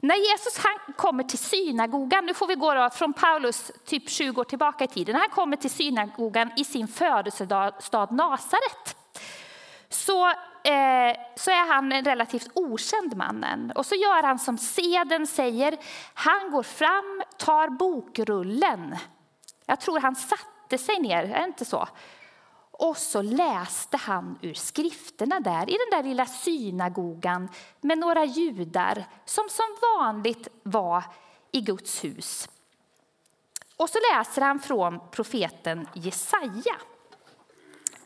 När 0.00 0.16
Jesus 0.16 0.58
han 0.58 0.94
kommer 0.94 1.24
till 1.24 1.38
synagogan, 1.38 2.26
nu 2.26 2.34
får 2.34 2.46
vi 2.46 2.54
gå 2.54 2.90
från 2.90 3.12
Paulus 3.12 3.72
typ 3.84 4.10
20 4.10 4.40
år 4.40 4.44
tillbaka 4.44 4.84
i 4.84 4.88
tiden, 4.88 5.12
när 5.12 5.20
han 5.20 5.30
kommer 5.30 5.56
till 5.56 5.70
synagogan 5.70 6.50
i 6.56 6.64
sin 6.64 6.88
födelsestad 6.88 8.12
Nasaret 8.12 8.96
så, 9.88 10.26
eh, 10.28 11.16
så 11.36 11.50
är 11.50 11.72
han 11.72 11.92
en 11.92 12.04
relativt 12.04 12.48
okänd 12.54 13.16
mannen. 13.16 13.72
Och 13.74 13.86
så 13.86 13.94
gör 13.94 14.22
han 14.22 14.38
som 14.38 14.58
seden 14.58 15.26
säger, 15.26 15.76
han 16.14 16.50
går 16.50 16.62
fram, 16.62 17.22
tar 17.36 17.68
bokrullen. 17.68 18.96
Jag 19.66 19.80
tror 19.80 20.00
han 20.00 20.16
satte 20.16 20.78
sig 20.78 21.00
ner, 21.00 21.22
är 21.22 21.40
det 21.40 21.44
inte 21.44 21.64
så? 21.64 21.88
Och 22.78 22.96
så 22.96 23.22
läste 23.22 23.96
han 23.96 24.38
ur 24.42 24.54
skrifterna 24.54 25.40
där 25.40 25.70
i 25.70 25.72
den 25.72 26.02
där 26.02 26.08
lilla 26.08 26.26
synagogan 26.26 27.48
med 27.80 27.98
några 27.98 28.24
judar 28.24 29.04
som 29.24 29.48
som 29.48 29.76
vanligt 29.96 30.48
var 30.62 31.04
i 31.52 31.60
Guds 31.60 32.04
hus. 32.04 32.48
Och 33.76 33.90
så 33.90 33.98
läser 34.12 34.42
han 34.42 34.60
från 34.60 35.00
profeten 35.10 35.88
Jesaja 35.94 36.76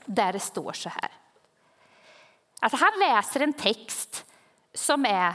där 0.04 0.32
det 0.32 0.40
står 0.40 0.72
så 0.72 0.88
här. 0.88 1.10
Alltså 2.60 2.76
han 2.76 2.98
läser 2.98 3.40
en 3.40 3.52
text 3.52 4.26
som 4.74 5.06
är 5.06 5.34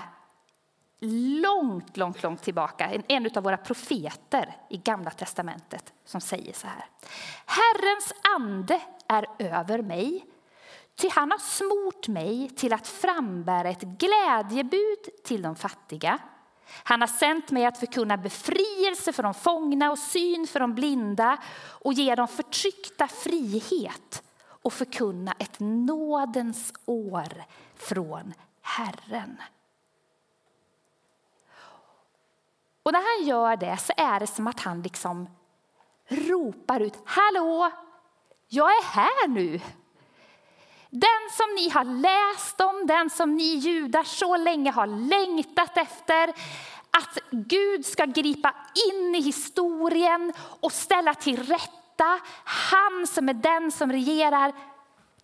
långt, 0.99 1.97
långt, 1.97 2.23
långt 2.23 2.41
tillbaka. 2.41 3.01
En 3.07 3.29
av 3.35 3.43
våra 3.43 3.57
profeter 3.57 4.55
i 4.69 4.77
Gamla 4.77 5.11
testamentet 5.11 5.93
som 6.05 6.21
säger 6.21 6.53
så 6.53 6.67
här. 6.67 6.85
Herrens 7.45 8.13
ande 8.35 8.81
är 9.07 9.25
över 9.39 9.81
mig, 9.81 10.25
ty 10.95 11.09
han 11.09 11.31
har 11.31 11.37
smort 11.37 12.07
mig 12.07 12.49
till 12.49 12.73
att 12.73 12.87
frambära 12.87 13.69
ett 13.69 13.81
glädjebud 13.81 15.23
till 15.23 15.41
de 15.41 15.55
fattiga. 15.55 16.19
Han 16.83 17.01
har 17.01 17.07
sänt 17.07 17.51
mig 17.51 17.65
att 17.65 17.79
förkunna 17.79 18.17
befrielse 18.17 19.13
för 19.13 19.23
de 19.23 19.33
fångna 19.33 19.91
och 19.91 19.99
syn 19.99 20.47
för 20.47 20.59
de 20.59 20.75
blinda 20.75 21.37
och 21.67 21.93
ge 21.93 22.15
de 22.15 22.27
förtryckta 22.27 23.07
frihet 23.07 24.23
och 24.39 24.73
förkunna 24.73 25.33
ett 25.39 25.59
nådens 25.59 26.73
år 26.85 27.43
från 27.75 28.33
Herren. 28.61 29.37
Och 32.87 32.93
när 32.93 33.17
han 33.17 33.27
gör 33.27 33.55
det 33.55 33.77
så 33.77 33.93
är 33.97 34.19
det 34.19 34.27
som 34.27 34.47
att 34.47 34.59
han 34.59 34.81
liksom 34.81 35.29
ropar 36.07 36.79
ut, 36.79 36.93
hallå, 37.05 37.71
jag 38.47 38.69
är 38.69 38.83
här 38.83 39.27
nu. 39.27 39.59
Den 40.89 41.29
som 41.31 41.55
ni 41.55 41.69
har 41.69 41.83
läst 41.83 42.61
om, 42.61 42.87
den 42.87 43.09
som 43.09 43.35
ni 43.35 43.43
judar 43.43 44.03
så 44.03 44.37
länge 44.37 44.71
har 44.71 44.87
längtat 44.87 45.77
efter, 45.77 46.29
att 46.91 47.17
Gud 47.31 47.85
ska 47.85 48.05
gripa 48.05 48.55
in 48.89 49.15
i 49.15 49.21
historien 49.21 50.33
och 50.39 50.71
ställa 50.71 51.13
till 51.13 51.43
rätta. 51.43 52.19
Han 52.43 53.07
som 53.07 53.29
är 53.29 53.33
den 53.33 53.71
som 53.71 53.91
regerar. 53.91 54.53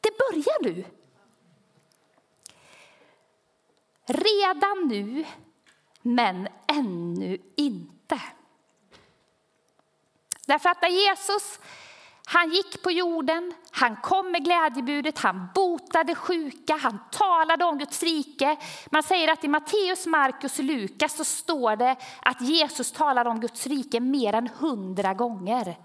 Det 0.01 0.11
börjar 0.17 0.63
nu. 0.63 0.85
Redan 4.05 4.87
nu, 4.87 5.25
men 6.03 6.47
ännu 6.67 7.37
inte. 7.55 8.21
Därför 10.45 10.69
att 10.69 10.81
när 10.81 10.89
Jesus 10.89 11.59
han 12.25 12.49
gick 12.49 12.83
på 12.83 12.91
jorden, 12.91 13.53
han 13.71 13.95
kom 13.95 14.31
med 14.31 14.43
glädjebudet, 14.43 15.19
han 15.19 15.47
botade 15.55 16.15
sjuka, 16.15 16.77
han 16.77 16.99
talade 17.11 17.65
om 17.65 17.77
Guds 17.77 18.03
rike. 18.03 18.57
Man 18.91 19.03
säger 19.03 19.31
att 19.31 19.43
i 19.43 19.47
Matteus, 19.47 20.05
Markus 20.05 20.59
och 20.59 20.65
Lukas 20.65 21.15
så 21.15 21.23
står 21.23 21.75
det 21.75 21.95
att 22.21 22.41
Jesus 22.41 22.91
talar 22.91 23.25
om 23.25 23.39
Guds 23.39 23.67
rike 23.67 23.99
mer 23.99 24.33
än 24.33 24.47
hundra 24.47 25.13
gånger. 25.13 25.77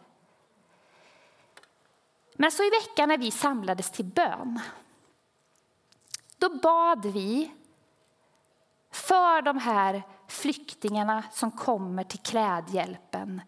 Men 2.35 2.51
så 2.51 2.63
i 2.63 2.71
veckan 2.71 3.09
när 3.09 3.19
vi 3.19 3.31
samlades 3.31 3.91
till 3.91 4.05
bön, 4.05 4.61
då 6.39 6.49
bad 6.49 7.07
vi 7.07 7.51
för 8.91 9.43
de 9.43 9.59
här 9.59 10.03
flyktingarna 10.29 11.25
som 11.33 11.51
kommer 11.51 12.05
till 12.05 12.19
klädhjälpen, 12.19 13.43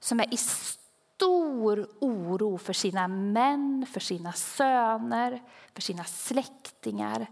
som 0.00 0.20
är 0.20 0.34
i 0.34 0.36
stor 0.36 1.88
oro 2.00 2.58
för 2.58 2.72
sina 2.72 3.08
män, 3.08 3.86
för 3.92 4.00
sina 4.00 4.32
söner, 4.32 5.42
för 5.74 5.82
sina 5.82 6.04
släktingar. 6.04 7.26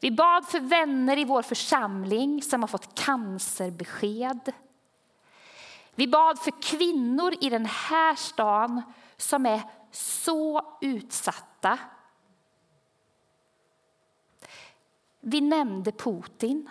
Vi 0.00 0.10
bad 0.10 0.46
för 0.46 0.60
vänner 0.60 1.18
i 1.18 1.24
vår 1.24 1.42
församling 1.42 2.42
som 2.42 2.62
har 2.62 2.68
fått 2.68 2.94
cancerbesked. 2.94 4.52
Vi 5.94 6.08
bad 6.08 6.38
för 6.38 6.62
kvinnor 6.62 7.34
i 7.40 7.50
den 7.50 7.66
här 7.66 8.14
stan 8.14 8.82
som 9.16 9.46
är 9.46 9.62
så 9.90 10.76
utsatta. 10.80 11.78
Vi 15.28 15.40
nämnde 15.40 15.92
Putin. 15.92 16.68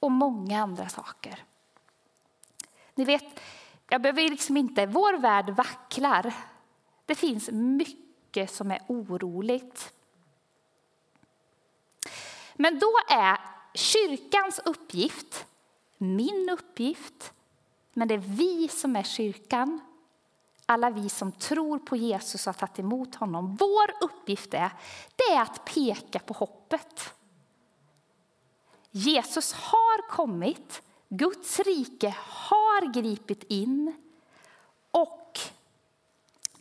Och 0.00 0.10
många 0.10 0.62
andra 0.62 0.88
saker. 0.88 1.44
Ni 2.94 3.04
vet, 3.04 3.40
jag 3.88 4.02
behöver 4.02 4.22
liksom 4.22 4.56
inte, 4.56 4.86
vår 4.86 5.18
värld 5.18 5.50
vacklar. 5.50 6.34
Det 7.06 7.14
finns 7.14 7.50
mycket 7.50 8.50
som 8.50 8.70
är 8.70 8.80
oroligt. 8.88 9.92
Men 12.54 12.78
då 12.78 12.92
är 13.08 13.38
kyrkans 13.74 14.60
uppgift, 14.64 15.46
min 15.98 16.48
uppgift, 16.52 17.32
men 17.92 18.08
det 18.08 18.14
är 18.14 18.18
vi 18.18 18.68
som 18.68 18.96
är 18.96 19.02
kyrkan, 19.02 19.80
alla 20.70 20.90
vi 20.90 21.08
som 21.08 21.32
tror 21.32 21.78
på 21.78 21.96
Jesus 21.96 22.46
och 22.46 22.54
har 22.54 22.58
tagit 22.58 22.78
emot 22.78 23.14
honom. 23.14 23.56
Vår 23.56 24.04
uppgift 24.04 24.54
är, 24.54 24.70
det 25.16 25.34
är 25.34 25.42
att 25.42 25.64
peka 25.64 26.18
på 26.18 26.34
hoppet. 26.34 27.14
Jesus 28.90 29.52
har 29.52 30.08
kommit, 30.08 30.82
Guds 31.08 31.60
rike 31.60 32.14
har 32.18 32.92
gripit 32.92 33.42
in 33.42 33.94
och 34.90 35.38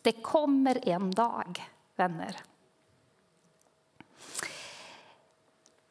det 0.02 0.12
kommer 0.12 0.90
en 0.90 1.12
dag, 1.12 1.70
vänner. 1.96 2.38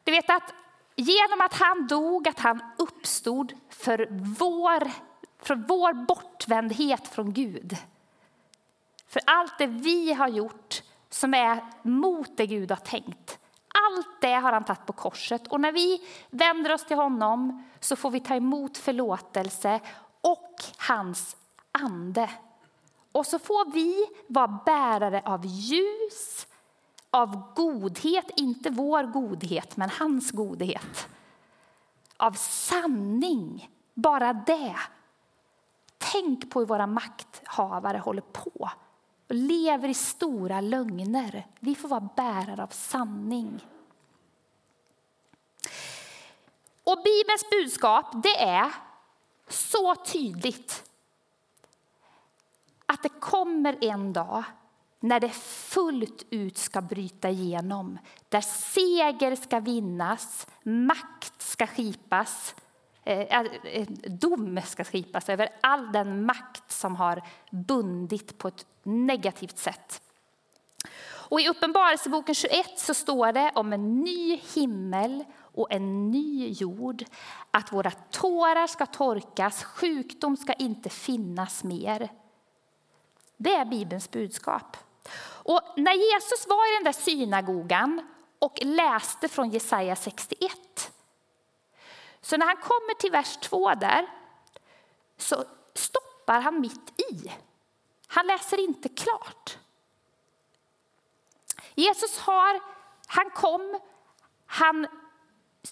Du 0.03 0.11
vet 0.11 0.29
att 0.29 0.53
genom 0.95 1.41
att 1.41 1.53
han 1.53 1.87
dog, 1.87 2.27
att 2.27 2.39
han 2.39 2.61
uppstod 2.77 3.53
för 3.69 4.07
vår, 4.39 4.91
för 5.39 5.55
vår 5.55 5.93
bortvändhet 5.93 7.07
från 7.07 7.33
Gud. 7.33 7.77
För 9.09 9.21
allt 9.25 9.57
det 9.57 9.67
vi 9.67 10.13
har 10.13 10.27
gjort 10.27 10.83
som 11.09 11.33
är 11.33 11.63
mot 11.81 12.37
det 12.37 12.47
Gud 12.47 12.71
har 12.71 12.77
tänkt. 12.77 13.39
Allt 13.87 14.21
det 14.21 14.33
har 14.33 14.51
han 14.51 14.63
tagit 14.63 14.85
på 14.85 14.93
korset. 14.93 15.47
Och 15.47 15.61
när 15.61 15.71
vi 15.71 16.01
vänder 16.29 16.73
oss 16.73 16.85
till 16.85 16.97
honom 16.97 17.63
så 17.79 17.95
får 17.95 18.11
vi 18.11 18.19
ta 18.19 18.35
emot 18.35 18.77
förlåtelse 18.77 19.79
och 20.21 20.55
hans 20.77 21.37
ande. 21.71 22.29
Och 23.11 23.25
så 23.25 23.39
får 23.39 23.71
vi 23.71 24.05
vara 24.27 24.59
bärare 24.65 25.21
av 25.25 25.45
ljus, 25.45 26.47
av 27.09 27.53
godhet, 27.55 28.31
inte 28.35 28.69
vår 28.69 29.03
godhet, 29.03 29.77
men 29.77 29.89
hans 29.89 30.31
godhet. 30.31 31.07
Av 32.17 32.31
sanning, 32.31 33.69
bara 33.93 34.33
det. 34.33 34.75
Tänk 35.97 36.51
på 36.51 36.59
hur 36.59 36.67
våra 36.67 36.87
makthavare 36.87 37.97
håller 37.97 38.21
på 38.21 38.69
och 39.29 39.35
lever 39.35 39.89
i 39.89 39.93
stora 39.93 40.61
lögner. 40.61 41.47
Vi 41.59 41.75
får 41.75 41.87
vara 41.87 42.09
bärare 42.15 42.63
av 42.63 42.67
sanning. 42.67 43.65
Och 46.83 47.03
Bibelns 47.03 47.49
budskap 47.51 48.23
det 48.23 48.41
är 48.41 48.73
så 49.47 49.95
tydligt 49.95 50.91
att 52.85 53.03
det 53.03 53.09
kommer 53.09 53.83
en 53.83 54.13
dag 54.13 54.43
när 54.99 55.19
det 55.19 55.29
fullt 55.29 56.25
ut 56.29 56.57
ska 56.57 56.81
bryta 56.81 57.29
igenom. 57.29 57.99
Där 58.29 58.41
seger 58.41 59.35
ska 59.35 59.59
vinnas, 59.59 60.47
makt 60.63 61.41
ska 61.41 61.67
skipas, 61.67 62.55
Eh, 63.03 63.19
eh, 63.19 63.45
eh, 63.63 63.87
dom 64.03 64.61
ska 64.65 64.83
skipas 64.83 65.29
över 65.29 65.49
all 65.61 65.91
den 65.91 66.25
makt 66.25 66.71
som 66.71 66.95
har 66.95 67.21
bundit 67.51 68.37
på 68.37 68.47
ett 68.47 68.65
negativt 68.83 69.57
sätt. 69.57 70.01
Och 71.29 71.41
I 71.41 71.49
Uppenbarelseboken 71.49 72.35
21 72.35 72.79
så 72.79 72.93
står 72.93 73.31
det 73.31 73.51
om 73.55 73.73
en 73.73 74.03
ny 74.03 74.35
himmel 74.53 75.23
och 75.39 75.71
en 75.71 76.11
ny 76.11 76.49
jord. 76.49 77.03
Att 77.51 77.71
våra 77.71 77.91
tårar 77.91 78.67
ska 78.67 78.85
torkas, 78.85 79.63
sjukdom 79.63 80.37
ska 80.37 80.53
inte 80.53 80.89
finnas 80.89 81.63
mer. 81.63 82.09
Det 83.37 83.53
är 83.53 83.65
Bibelns 83.65 84.11
budskap. 84.11 84.77
Och 85.21 85.61
när 85.75 85.93
Jesus 85.93 86.47
var 86.47 86.73
i 86.73 86.75
den 86.77 86.83
där 86.83 87.01
synagogan 87.01 88.01
och 88.39 88.59
läste 88.61 89.27
från 89.27 89.49
Jesaja 89.49 89.95
61 89.95 90.91
så 92.29 92.37
när 92.37 92.45
han 92.45 92.57
kommer 92.57 92.93
till 92.93 93.11
vers 93.11 93.37
2 93.37 93.75
där 93.75 94.07
så 95.17 95.45
stoppar 95.73 96.39
han 96.41 96.61
mitt 96.61 97.01
i. 97.11 97.31
Han 98.07 98.27
läser 98.27 98.59
inte 98.59 98.89
klart. 98.89 99.57
Jesus 101.75 102.19
har, 102.19 102.61
han 103.07 103.29
kom, 103.29 103.79
han, 104.45 104.87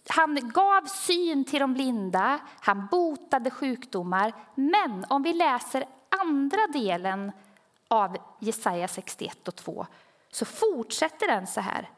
han 0.08 0.49
gav 0.49 0.86
syn 0.86 1.45
till 1.45 1.60
de 1.60 1.73
blinda, 1.73 2.39
han 2.60 2.88
botade 2.91 3.51
sjukdomar. 3.51 4.34
Men 4.55 5.05
om 5.10 5.23
vi 5.23 5.34
läser 5.34 5.86
andra 6.21 6.67
delen 6.67 7.31
av 7.88 8.17
Jesaja 8.39 8.88
61 8.88 9.47
och 9.47 9.55
2 9.55 9.88
så 10.31 10.45
fortsätter 10.45 11.27
den 11.27 11.47
så 11.47 11.62
här. 11.62 11.89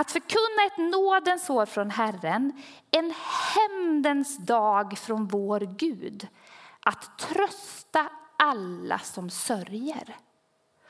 Att 0.00 0.10
förkunna 0.10 0.66
ett 0.66 0.92
nådens 0.92 1.50
år 1.50 1.66
från 1.66 1.90
Herren, 1.90 2.62
en 2.90 3.14
hämndens 3.54 4.38
dag 4.38 4.98
från 4.98 5.26
vår 5.26 5.60
Gud. 5.60 6.28
Att 6.80 7.18
trösta 7.18 8.08
alla 8.38 8.98
som 8.98 9.30
sörjer. 9.30 10.16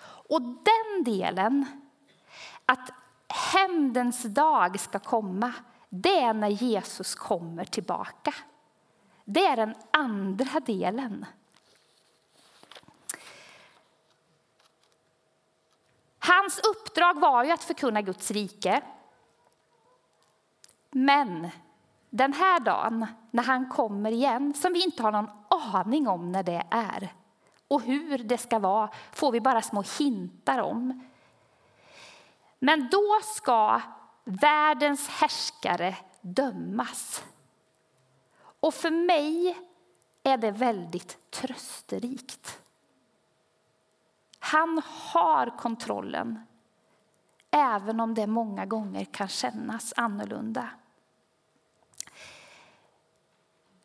Och 0.02 0.42
den 0.42 1.04
delen, 1.04 1.66
att 2.66 2.90
hämndens 3.28 4.22
dag 4.22 4.80
ska 4.80 4.98
komma, 4.98 5.52
det 5.88 6.20
är 6.20 6.34
när 6.34 6.48
Jesus 6.48 7.14
kommer 7.14 7.64
tillbaka. 7.64 8.34
Det 9.24 9.46
är 9.46 9.56
den 9.56 9.74
andra 9.90 10.60
delen. 10.60 11.26
Hans 16.18 16.58
uppdrag 16.58 17.20
var 17.20 17.44
ju 17.44 17.50
att 17.50 17.64
förkunna 17.64 18.02
Guds 18.02 18.30
rike. 18.30 18.82
Men 21.00 21.48
den 22.10 22.32
här 22.32 22.60
dagen, 22.60 23.06
när 23.30 23.42
han 23.42 23.68
kommer 23.68 24.12
igen, 24.12 24.54
som 24.54 24.72
vi 24.72 24.84
inte 24.84 25.02
har 25.02 25.12
någon 25.12 25.30
aning 25.48 26.08
om 26.08 26.32
när 26.32 26.42
det 26.42 26.62
är 26.70 27.12
och 27.68 27.82
hur 27.82 28.18
det 28.18 28.38
ska 28.38 28.58
vara, 28.58 28.90
får 29.12 29.32
vi 29.32 29.40
bara 29.40 29.62
små 29.62 29.84
hintar 29.98 30.58
om. 30.58 31.08
Men 32.58 32.88
då 32.90 33.18
ska 33.22 33.80
världens 34.24 35.08
härskare 35.08 35.96
dömas. 36.20 37.24
Och 38.60 38.74
för 38.74 38.90
mig 38.90 39.58
är 40.22 40.36
det 40.36 40.50
väldigt 40.50 41.30
trösterikt. 41.30 42.62
Han 44.38 44.82
har 44.84 45.58
kontrollen, 45.58 46.46
även 47.50 48.00
om 48.00 48.14
det 48.14 48.26
många 48.26 48.66
gånger 48.66 49.04
kan 49.04 49.28
kännas 49.28 49.92
annorlunda. 49.96 50.70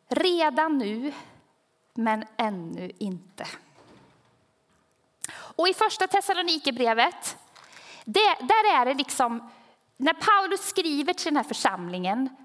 Redan 0.08 0.78
nu, 0.78 1.12
men 1.94 2.24
ännu 2.36 2.92
inte. 2.98 3.46
Och 5.32 5.68
i 5.68 5.74
första 5.74 6.06
Thessalonikerbrevet, 6.06 7.38
där 8.04 8.80
är 8.80 8.84
det 8.84 8.94
liksom, 8.94 9.50
när 9.96 10.14
Paulus 10.14 10.68
skriver 10.68 11.12
till 11.12 11.24
den 11.24 11.36
här 11.36 11.44
församlingen 11.44 12.36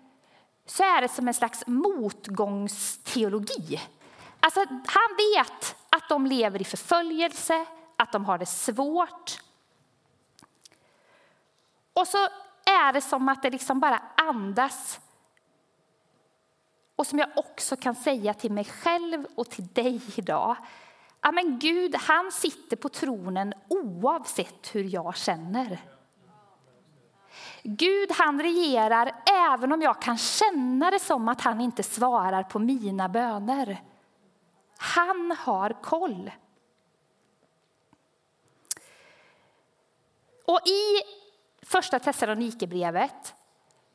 så 0.65 0.83
är 0.83 1.01
det 1.01 1.09
som 1.09 1.27
en 1.27 1.33
slags 1.33 1.67
motgångsteologi. 1.67 3.81
Alltså, 4.39 4.59
han 4.69 5.17
vet 5.17 5.75
att 5.89 6.09
de 6.09 6.25
lever 6.25 6.61
i 6.61 6.65
förföljelse, 6.65 7.65
att 7.97 8.11
de 8.11 8.25
har 8.25 8.37
det 8.37 8.45
svårt. 8.45 9.39
Och 11.93 12.07
så 12.07 12.17
är 12.65 12.93
det 12.93 13.01
som 13.01 13.29
att 13.29 13.41
det 13.41 13.49
liksom 13.49 13.79
bara 13.79 14.01
andas. 14.17 14.99
Och 17.01 17.07
som 17.07 17.19
jag 17.19 17.29
också 17.35 17.75
kan 17.75 17.95
säga 17.95 18.33
till 18.33 18.51
mig 18.51 18.65
själv 18.65 19.25
och 19.35 19.49
till 19.49 19.67
dig 19.67 20.01
idag. 20.15 20.55
Men 21.33 21.59
Gud, 21.59 21.95
han 21.95 22.31
sitter 22.31 22.75
på 22.77 22.89
tronen 22.89 23.53
oavsett 23.67 24.75
hur 24.75 24.83
jag 24.83 25.17
känner. 25.17 25.81
Gud, 27.63 28.11
han 28.11 28.41
regerar 28.41 29.11
även 29.51 29.71
om 29.71 29.81
jag 29.81 30.01
kan 30.01 30.17
känna 30.17 30.91
det 30.91 30.99
som 30.99 31.27
att 31.27 31.41
han 31.41 31.61
inte 31.61 31.83
svarar 31.83 32.43
på 32.43 32.59
mina 32.59 33.09
böner. 33.09 33.81
Han 34.77 35.31
har 35.39 35.81
koll. 35.81 36.31
Och 40.45 40.59
i 40.67 41.01
första 41.61 41.99
Thessalonikerbrevet 41.99 43.35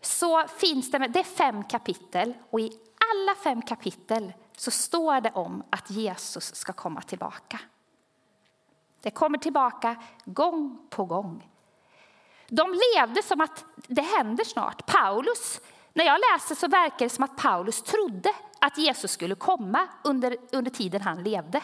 så 0.01 0.47
finns 0.49 0.91
det, 0.91 0.99
det 0.99 1.19
är 1.19 1.25
fem 1.25 1.65
kapitel 1.65 2.35
och 2.51 2.61
i 2.61 2.81
alla 3.13 3.35
fem 3.35 3.63
kapitel 3.63 4.33
så 4.57 4.71
står 4.71 5.21
det 5.21 5.31
om 5.31 5.63
att 5.71 5.91
Jesus 5.91 6.55
ska 6.55 6.73
komma 6.73 7.03
tillbaka. 7.03 7.61
Det 9.01 9.11
kommer 9.11 9.39
tillbaka 9.39 9.97
gång 10.25 10.79
på 10.91 11.05
gång. 11.05 11.51
De 12.49 12.81
levde 12.95 13.23
som 13.23 13.41
att 13.41 13.65
det 13.87 14.03
händer 14.03 14.45
snart. 14.45 14.87
Paulus, 14.87 15.61
när 15.93 16.05
jag 16.05 16.21
läser 16.33 16.55
så 16.55 16.69
verkar 16.69 16.99
det 16.99 17.11
som 17.11 17.25
att 17.25 17.37
Paulus 17.37 17.83
trodde 17.83 18.33
att 18.61 18.79
Jesus 18.79 19.11
skulle 19.11 19.35
komma 19.35 19.89
under, 20.05 20.37
under 20.53 20.71
tiden 20.71 21.03
han 21.03 21.23
levde. 21.23 21.63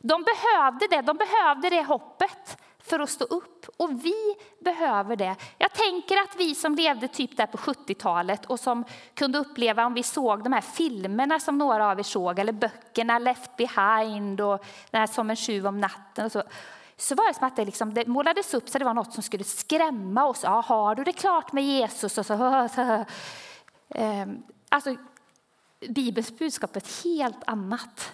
De 0.00 0.22
behövde 0.22 0.86
det, 0.86 1.02
de 1.02 1.16
behövde 1.16 1.70
det 1.70 1.82
hoppet 1.82 2.58
för 2.88 3.00
att 3.00 3.10
stå 3.10 3.24
upp. 3.24 3.66
Och 3.76 4.04
vi 4.04 4.36
behöver 4.60 5.16
det. 5.16 5.36
Jag 5.58 5.72
tänker 5.72 6.16
att 6.16 6.36
vi 6.38 6.54
som 6.54 6.74
levde 6.74 7.08
typ 7.08 7.36
där 7.36 7.46
på 7.46 7.58
70-talet 7.58 8.46
och 8.46 8.60
som 8.60 8.84
kunde 9.14 9.38
uppleva 9.38 9.86
om 9.86 9.94
vi 9.94 10.02
såg 10.02 10.44
de 10.44 10.52
här 10.52 10.60
filmerna 10.60 11.40
som 11.40 11.58
några 11.58 11.90
av 11.90 11.98
er 11.98 12.02
såg, 12.02 12.38
eller 12.38 12.52
böckerna 12.52 13.18
Left 13.18 13.56
behind 13.56 14.40
och 14.40 14.64
den 14.90 15.00
här 15.00 15.06
Som 15.06 15.30
en 15.30 15.36
tjuv 15.36 15.66
om 15.66 15.80
natten. 15.80 16.24
Och 16.24 16.32
så, 16.32 16.42
så 16.96 17.14
var 17.14 17.28
det 17.28 17.34
som 17.34 17.46
att 17.46 17.56
det, 17.56 17.64
liksom, 17.64 17.94
det 17.94 18.06
målades 18.06 18.54
upp 18.54 18.68
så 18.68 18.78
det 18.78 18.84
var 18.84 18.94
något 18.94 19.12
som 19.12 19.22
skulle 19.22 19.44
skrämma 19.44 20.24
oss. 20.24 20.40
Ja, 20.42 20.60
har 20.66 20.94
du 20.94 21.04
det 21.04 21.12
klart 21.12 21.52
med 21.52 21.64
Jesus? 21.64 22.18
Och 22.18 22.26
så, 22.26 22.34
ehm, 23.88 24.42
alltså, 24.68 24.96
Bibelns 25.88 26.38
budskap 26.38 26.76
är 26.76 26.80
ett 26.80 27.04
helt 27.04 27.42
annat. 27.46 28.12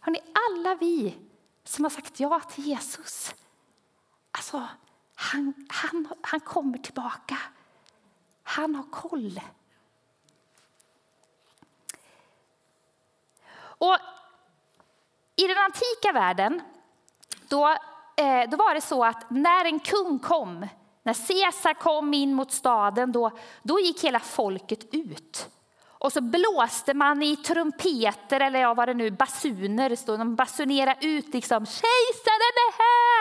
Hörrni, 0.00 0.20
alla 0.50 0.74
vi 0.74 1.14
som 1.64 1.84
har 1.84 1.90
sagt 1.90 2.20
ja 2.20 2.40
till 2.40 2.66
Jesus, 2.66 3.34
alltså, 4.36 4.62
han, 5.14 5.54
han, 5.68 6.08
han 6.22 6.40
kommer 6.40 6.78
tillbaka. 6.78 7.38
Han 8.42 8.74
har 8.74 8.84
koll. 8.90 9.40
Och 13.58 13.96
I 15.36 15.46
den 15.46 15.58
antika 15.58 16.12
världen 16.12 16.62
då, 17.48 17.68
eh, 18.16 18.50
då 18.50 18.56
var 18.56 18.74
det 18.74 18.80
så 18.80 19.04
att 19.04 19.30
när 19.30 19.64
en 19.64 19.80
kung 19.80 20.18
kom, 20.18 20.66
när 21.02 21.14
Caesar 21.14 21.74
kom 21.74 22.14
in 22.14 22.34
mot 22.34 22.52
staden, 22.52 23.12
då, 23.12 23.38
då 23.62 23.80
gick 23.80 24.04
hela 24.04 24.20
folket 24.20 24.94
ut. 24.94 25.50
Och 25.98 26.12
så 26.12 26.20
blåste 26.20 26.94
man 26.94 27.22
i 27.22 27.36
trumpeter 27.36 28.40
eller 28.40 28.60
ja, 28.60 28.74
vad 28.74 28.88
det 28.88 28.94
nu 28.94 29.10
basuner 29.10 29.96
så 29.96 30.16
De 30.16 30.36
basunerade 30.36 31.06
ut 31.06 31.34
liksom 31.34 31.66
kejsaren 31.66 32.56
är 32.66 32.72
här. 32.72 33.15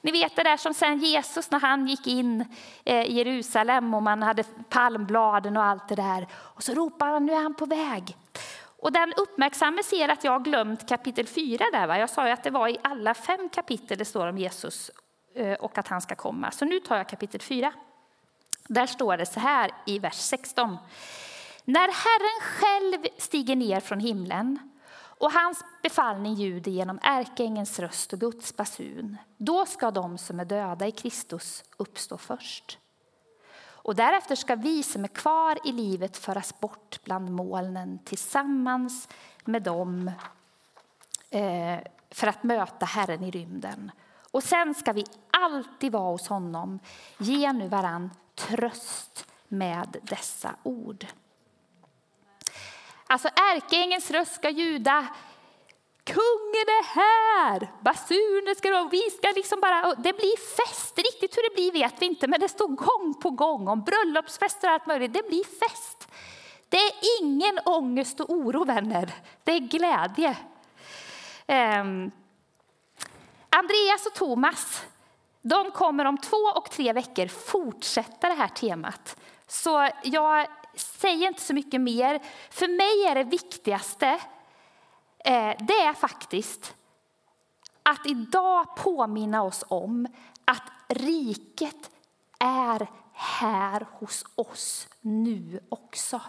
Ni 0.00 0.12
vet 0.12 0.36
det 0.36 0.42
där 0.42 0.56
som 0.56 0.74
sen 0.74 0.98
Jesus 0.98 1.50
när 1.50 1.60
han 1.60 1.86
gick 1.86 2.06
in 2.06 2.44
eh, 2.84 3.02
i 3.02 3.12
Jerusalem 3.12 3.94
och 3.94 4.02
man 4.02 4.22
hade 4.22 4.44
palmbladen 4.68 5.56
och 5.56 5.64
allt 5.64 5.88
det 5.88 5.94
där. 5.94 6.26
Och 6.32 6.62
så 6.62 6.74
ropar 6.74 7.06
han 7.06 7.26
nu 7.26 7.32
är 7.32 7.42
han 7.42 7.54
på 7.54 7.66
väg. 7.66 8.16
Och 8.80 8.92
den 8.92 9.12
uppmärksamme 9.16 9.82
ser 9.82 10.08
att 10.08 10.24
jag 10.24 10.32
har 10.32 10.40
glömt 10.40 10.88
kapitel 10.88 11.26
4 11.26 11.64
där. 11.72 11.86
Va? 11.86 11.98
Jag 11.98 12.10
sa 12.10 12.26
ju 12.26 12.32
att 12.32 12.42
det 12.42 12.50
var 12.50 12.68
i 12.68 12.78
alla 12.82 13.14
fem 13.14 13.48
kapitel 13.48 13.98
det 13.98 14.04
står 14.04 14.26
om 14.26 14.38
Jesus 14.38 14.90
eh, 15.34 15.52
och 15.52 15.78
att 15.78 15.88
han 15.88 16.00
ska 16.00 16.14
komma. 16.14 16.50
Så 16.50 16.64
nu 16.64 16.80
tar 16.80 16.96
jag 16.96 17.08
kapitel 17.08 17.40
4. 17.40 17.72
Där 18.68 18.86
står 18.86 19.16
det 19.16 19.26
så 19.26 19.40
här 19.40 19.70
i 19.86 19.98
vers 19.98 20.14
16. 20.14 20.76
När 21.64 21.80
Herren 21.80 22.40
själv 22.40 23.06
stiger 23.18 23.56
ner 23.56 23.80
från 23.80 24.00
himlen 24.00 24.58
och 25.18 25.32
hans 25.32 25.64
befallning 25.82 26.34
ljuder 26.34 26.70
genom 26.70 26.98
ärkeängens 27.02 27.78
röst 27.78 28.12
och 28.12 28.20
Guds 28.20 28.56
basun, 28.56 29.16
då 29.36 29.66
ska 29.66 29.90
de 29.90 30.18
som 30.18 30.40
är 30.40 30.44
döda 30.44 30.86
i 30.86 30.92
Kristus 30.92 31.64
uppstå 31.76 32.18
först. 32.18 32.78
Och 33.88 33.94
därefter 33.94 34.36
ska 34.36 34.54
vi 34.54 34.82
som 34.82 35.04
är 35.04 35.08
kvar 35.08 35.58
i 35.64 35.72
livet 35.72 36.16
föras 36.16 36.60
bort 36.60 37.00
bland 37.04 37.30
molnen 37.30 37.98
tillsammans 38.04 39.08
med 39.44 39.62
dem 39.62 40.10
eh, 41.30 41.78
för 42.10 42.26
att 42.26 42.42
möta 42.42 42.86
Herren 42.86 43.24
i 43.24 43.30
rymden. 43.30 43.90
Och 44.30 44.44
sen 44.44 44.74
ska 44.74 44.92
vi 44.92 45.04
alltid 45.30 45.92
vara 45.92 46.12
hos 46.12 46.28
honom. 46.28 46.78
Ge 47.18 47.52
nu 47.52 47.68
varann 47.68 48.10
tröst 48.34 49.26
med 49.48 49.96
dessa 50.02 50.56
ord. 50.62 51.06
Alltså 53.10 53.28
ärkeängens 53.28 54.10
röst 54.10 54.34
ska 54.34 54.50
ljuda. 54.50 55.06
Kungen 56.04 56.68
är 56.68 56.84
här! 56.94 57.72
Basuner 57.80 58.54
ska 58.54 58.70
det 58.70 58.88
Vi 58.90 59.10
ska 59.10 59.32
liksom 59.36 59.60
bara, 59.60 59.94
det 59.94 60.12
blir 60.12 60.56
fest. 60.56 60.98
Riktigt 60.98 61.36
hur 61.36 61.50
det 61.50 61.54
blir 61.54 61.72
vet 61.72 62.02
vi 62.02 62.06
inte, 62.06 62.26
men 62.26 62.40
det 62.40 62.48
står 62.48 62.68
gång 62.68 63.14
på 63.20 63.30
gång 63.30 63.68
om 63.68 63.82
bröllopsfester 63.82 64.68
och 64.68 64.74
allt 64.74 64.86
möjligt. 64.86 65.12
Det 65.12 65.28
blir 65.28 65.44
fest. 65.44 66.08
Det 66.68 66.76
är 66.76 66.92
ingen 67.20 67.58
ångest 67.64 68.20
och 68.20 68.30
oro, 68.30 68.64
vänner. 68.64 69.14
Det 69.44 69.52
är 69.52 69.60
glädje. 69.60 70.36
Um, 71.80 72.10
Andreas 73.50 74.06
och 74.06 74.14
Thomas 74.14 74.86
de 75.42 75.70
kommer 75.70 76.04
om 76.04 76.18
två 76.18 76.36
och 76.36 76.70
tre 76.70 76.92
veckor 76.92 77.26
fortsätta 77.26 78.28
det 78.28 78.34
här 78.34 78.48
temat. 78.48 79.16
Så 79.46 79.88
jag 80.02 80.46
säger 80.78 81.28
inte 81.28 81.42
så 81.42 81.54
mycket 81.54 81.80
mer. 81.80 82.20
För 82.50 82.68
mig 82.68 83.10
är 83.10 83.14
det 83.14 83.30
viktigaste, 83.30 84.08
eh, 85.18 85.54
det 85.58 85.80
är 85.80 85.94
faktiskt 85.94 86.74
att 87.82 88.06
idag 88.06 88.76
påminna 88.76 89.42
oss 89.42 89.64
om 89.68 90.06
att 90.44 90.62
riket 90.88 91.90
är 92.38 92.88
här 93.12 93.86
hos 93.92 94.24
oss 94.34 94.88
nu 95.00 95.60
också. 95.68 96.20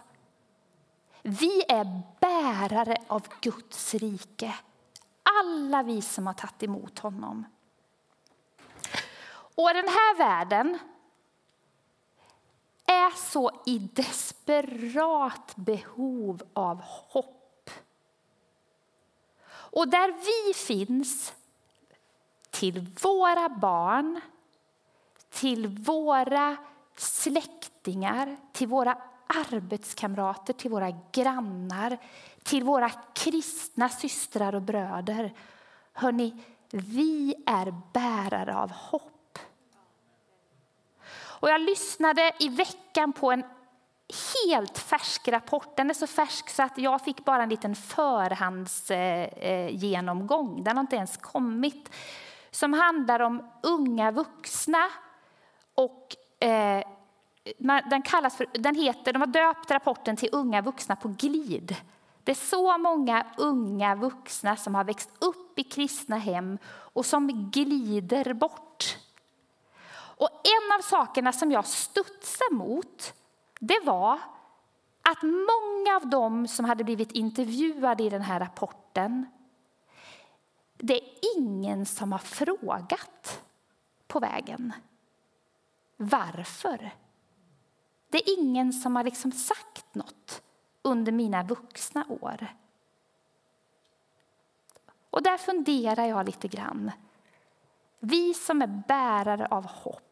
Vi 1.22 1.64
är 1.70 2.02
bärare 2.20 2.98
av 3.08 3.28
Guds 3.42 3.94
rike. 3.94 4.56
Alla 5.24 5.84
vi 5.84 6.02
som 6.02 6.28
har 6.28 6.34
tagit 6.34 6.64
emot 6.64 7.00
honom. 7.00 7.46
Och 9.56 9.74
den 9.74 9.88
här 9.88 10.18
världen 10.18 10.80
är 13.12 13.18
så 13.18 13.52
i 13.66 13.80
desperat 13.80 15.56
behov 15.56 16.42
av 16.54 16.82
hopp. 16.82 17.70
Och 19.52 19.88
där 19.88 20.14
vi 20.14 20.54
finns, 20.54 21.34
till 22.50 22.88
våra 23.02 23.50
barn, 23.50 24.22
till 25.30 25.68
våra 25.68 26.58
släktingar, 26.98 28.38
till 28.52 28.68
våra 28.68 28.98
arbetskamrater, 29.28 30.54
till 30.54 30.72
våra 30.72 30.92
grannar, 31.12 31.98
till 32.44 32.64
våra 32.64 32.90
kristna 32.90 33.90
systrar 33.90 34.56
och 34.56 34.62
bröder. 34.62 35.34
Hörni, 35.94 36.44
vi 36.72 37.36
är 37.46 37.82
bärare 37.94 38.56
av 38.56 38.72
hopp. 38.72 39.19
Och 41.40 41.50
jag 41.50 41.62
lyssnade 41.62 42.32
i 42.40 42.50
veckan 42.50 43.14
på 43.14 43.32
en 43.32 43.44
helt 44.46 44.78
färsk 44.78 45.28
rapport. 45.28 45.78
Den 45.78 45.90
är 45.90 45.94
så 45.94 46.08
färsk 46.08 46.50
så 46.50 46.64
att 46.64 46.78
jag 46.78 47.02
fick 47.02 47.26
bara 47.26 47.44
en 47.44 47.50
liten 47.50 47.76
förhandsgenomgång. 47.76 50.58
Eh, 50.58 50.64
den 50.64 50.78
har 50.78 50.82
inte 50.82 50.96
ens 50.96 51.18
kommit. 51.18 51.90
Som 52.52 52.74
handlar 52.74 53.20
om 53.20 53.52
unga 53.64 54.12
vuxna. 54.12 54.88
Och, 55.76 56.16
eh, 56.40 56.84
den, 57.90 58.02
kallas 58.02 58.38
för, 58.38 58.48
den 58.54 58.76
heter, 58.76 59.14
de 59.14 59.20
har 59.20 59.28
döpt 59.28 59.72
rapporten 59.72 60.16
till 60.16 60.30
Unga 60.32 60.62
vuxna 60.62 60.96
på 60.96 61.08
glid. 61.08 61.76
Det 62.24 62.32
är 62.32 62.36
så 62.36 62.78
många 62.78 63.26
unga 63.38 63.96
vuxna 63.96 64.56
som 64.56 64.76
har 64.76 64.84
växt 64.84 65.10
upp 65.20 65.60
i 65.60 65.64
kristna 65.64 66.18
hem 66.18 66.58
och 66.68 67.06
som 67.06 67.52
glider 67.52 68.34
bort 68.34 68.69
och 70.20 70.30
en 70.30 70.80
av 70.80 70.82
sakerna 70.82 71.34
som 71.34 71.52
jag 71.52 71.66
studsade 71.66 72.56
mot, 72.56 73.14
det 73.60 73.80
var 73.84 74.20
att 75.02 75.24
många 75.24 75.96
av 75.96 76.10
dem 76.10 76.48
som 76.48 76.66
hade 76.66 76.84
blivit 76.84 77.12
intervjuade 77.12 78.04
i 78.04 78.10
den 78.10 78.22
här 78.22 78.40
rapporten, 78.40 79.26
det 80.78 80.94
är 80.94 81.38
ingen 81.38 81.86
som 81.86 82.12
har 82.12 82.20
frågat 82.20 83.44
på 84.08 84.20
vägen. 84.20 84.74
Varför? 85.98 86.92
Det 88.10 88.18
är 88.18 88.40
ingen 88.40 88.74
som 88.74 88.96
har 88.96 89.04
liksom 89.04 89.32
sagt 89.32 89.96
något 89.96 90.42
under 90.82 91.12
mina 91.12 91.44
vuxna 91.44 92.06
år. 92.22 92.48
Och 95.10 95.24
där 95.24 95.38
funderar 95.38 96.06
jag 96.06 96.26
lite 96.26 96.48
grann. 96.48 96.92
Vi 98.00 98.34
som 98.34 98.62
är 98.62 98.84
bärare 98.88 99.48
av 99.48 99.66
hopp 99.66 100.09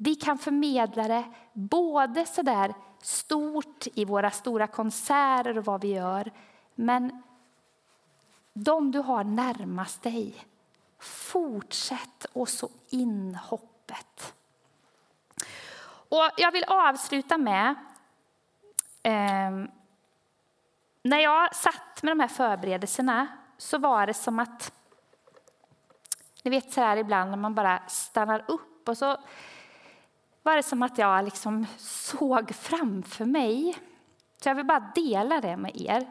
vi 0.00 0.14
kan 0.14 0.38
förmedla 0.38 1.08
det 1.08 1.24
både 1.52 2.26
så 2.26 2.42
där 2.42 2.74
stort 3.02 3.86
i 3.94 4.04
våra 4.04 4.30
stora 4.30 4.66
konserter 4.66 5.58
och 5.58 5.64
vad 5.64 5.80
vi 5.80 5.94
gör, 5.94 6.32
men 6.74 7.22
de 8.52 8.90
du 8.90 8.98
har 8.98 9.24
närmast 9.24 10.02
dig, 10.02 10.44
fortsätt 10.98 12.26
och 12.32 12.48
så 12.48 12.68
in 12.88 13.34
hoppet. 13.34 14.34
Och 16.10 16.30
jag 16.36 16.52
vill 16.52 16.64
avsluta 16.64 17.38
med 17.38 17.74
eh, 19.02 19.50
när 21.02 21.18
jag 21.18 21.54
satt 21.54 22.02
med 22.02 22.10
de 22.10 22.20
här 22.20 22.28
förberedelserna 22.28 23.26
så 23.58 23.78
var 23.78 24.06
det 24.06 24.14
som 24.14 24.38
att 24.38 24.72
ni 26.42 26.50
vet 26.50 26.72
så 26.72 26.80
här 26.80 26.96
ibland 26.96 27.30
när 27.30 27.38
man 27.38 27.54
bara 27.54 27.82
stannar 27.88 28.44
upp 28.48 28.88
och 28.88 28.98
så 28.98 29.16
var 30.48 30.56
det 30.56 30.62
som 30.62 30.82
att 30.82 30.98
jag 30.98 31.24
liksom 31.24 31.66
såg 31.78 32.54
framför 32.54 33.24
mig. 33.24 33.78
Så 34.42 34.48
jag 34.48 34.54
vill 34.54 34.66
bara 34.66 34.92
dela 34.94 35.40
det 35.40 35.56
med 35.56 35.80
er. 35.80 36.06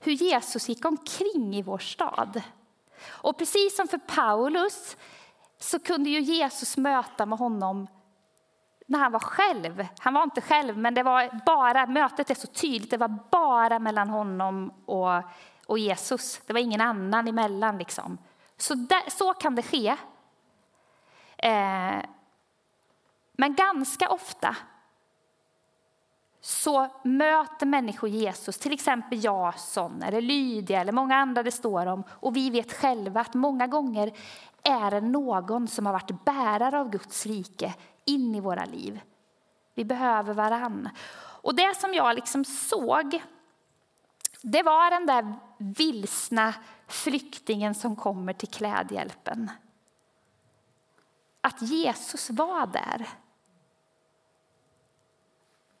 Hur 0.00 0.12
Jesus 0.12 0.68
gick 0.68 0.84
omkring 0.84 1.56
i 1.56 1.62
vår 1.62 1.78
stad. 1.78 2.42
Och 3.06 3.38
precis 3.38 3.76
som 3.76 3.88
för 3.88 3.98
Paulus 3.98 4.96
så 5.58 5.78
kunde 5.78 6.10
ju 6.10 6.20
Jesus 6.20 6.76
möta 6.76 7.26
med 7.26 7.38
honom 7.38 7.86
när 8.86 8.98
han 8.98 9.12
var 9.12 9.20
själv. 9.20 9.86
Han 9.98 10.14
var 10.14 10.22
inte 10.22 10.40
själv, 10.40 10.78
men 10.78 10.94
det 10.94 11.02
var 11.02 11.40
bara, 11.46 11.86
mötet 11.86 12.30
är 12.30 12.34
så 12.34 12.46
tydligt, 12.46 12.90
det 12.90 12.96
var 12.96 13.18
bara 13.30 13.78
mellan 13.78 14.08
honom 14.08 14.72
och, 14.86 15.22
och 15.66 15.78
Jesus. 15.78 16.40
Det 16.46 16.52
var 16.52 16.60
ingen 16.60 16.80
annan 16.80 17.28
emellan. 17.28 17.78
Liksom. 17.78 18.18
Så, 18.56 18.74
där, 18.74 19.10
så 19.10 19.32
kan 19.32 19.54
det 19.54 19.62
ske. 19.62 19.96
Eh, 21.38 21.98
men 23.36 23.54
ganska 23.54 24.08
ofta 24.10 24.56
så 26.40 26.88
möter 27.02 27.66
människor 27.66 28.08
Jesus, 28.08 28.58
till 28.58 28.72
exempel 28.72 29.24
Jason 29.24 30.02
eller 30.02 30.20
Lydia 30.20 30.80
eller 30.80 30.92
många 30.92 31.16
andra 31.16 31.42
det 31.42 31.50
står 31.50 31.86
om. 31.86 32.04
Och 32.08 32.36
vi 32.36 32.50
vet 32.50 32.72
själva 32.72 33.20
att 33.20 33.34
många 33.34 33.66
gånger 33.66 34.12
är 34.62 34.90
det 34.90 35.00
någon 35.00 35.68
som 35.68 35.86
har 35.86 35.92
varit 35.92 36.24
bärare 36.24 36.80
av 36.80 36.90
Guds 36.90 37.26
rike 37.26 37.74
in 38.04 38.34
i 38.34 38.40
våra 38.40 38.64
liv. 38.64 39.00
Vi 39.74 39.84
behöver 39.84 40.34
varann. 40.34 40.88
Och 41.18 41.54
det 41.54 41.76
som 41.76 41.94
jag 41.94 42.14
liksom 42.14 42.44
såg, 42.44 43.22
det 44.42 44.62
var 44.62 44.90
den 44.90 45.06
där 45.06 45.34
vilsna 45.58 46.54
flyktingen 46.88 47.74
som 47.74 47.96
kommer 47.96 48.32
till 48.32 48.48
klädhjälpen. 48.48 49.50
Att 51.40 51.62
Jesus 51.62 52.30
var 52.30 52.66
där. 52.66 53.08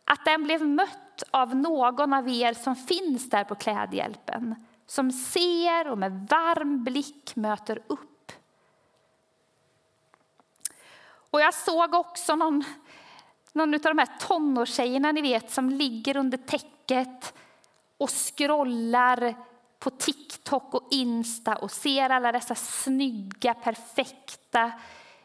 Att 0.08 0.24
den 0.24 0.44
blev 0.44 0.66
mött 0.66 1.22
av 1.30 1.56
någon 1.56 2.12
av 2.12 2.28
er 2.28 2.54
som 2.54 2.76
finns 2.76 3.30
där 3.30 3.44
på 3.44 3.54
klädhjälpen. 3.54 4.66
Som 4.86 5.12
ser 5.12 5.88
och 5.88 5.98
med 5.98 6.26
varm 6.30 6.84
blick 6.84 7.36
möter 7.36 7.82
upp. 7.86 8.32
Och 11.30 11.40
jag 11.40 11.54
såg 11.54 11.94
också 11.94 12.36
någon, 12.36 12.64
någon 13.52 13.74
av 13.74 13.80
de 13.80 13.98
här 13.98 14.18
tonårstjejerna 14.20 15.12
ni 15.12 15.22
vet 15.22 15.50
som 15.50 15.70
ligger 15.70 16.16
under 16.16 16.38
täcket 16.38 17.34
och 17.98 18.10
scrollar 18.10 19.34
på 19.78 19.90
TikTok 19.90 20.74
och 20.74 20.88
Insta 20.90 21.56
och 21.56 21.70
ser 21.70 22.10
alla 22.10 22.32
dessa 22.32 22.54
snygga, 22.54 23.54
perfekta 23.54 24.72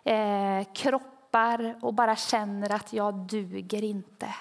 eh, 0.03 0.63
kroppar 0.73 1.75
och 1.81 1.93
bara 1.93 2.15
känner 2.15 2.75
att 2.75 2.93
jag 2.93 3.13
duger 3.13 3.83
inte. 3.83 4.35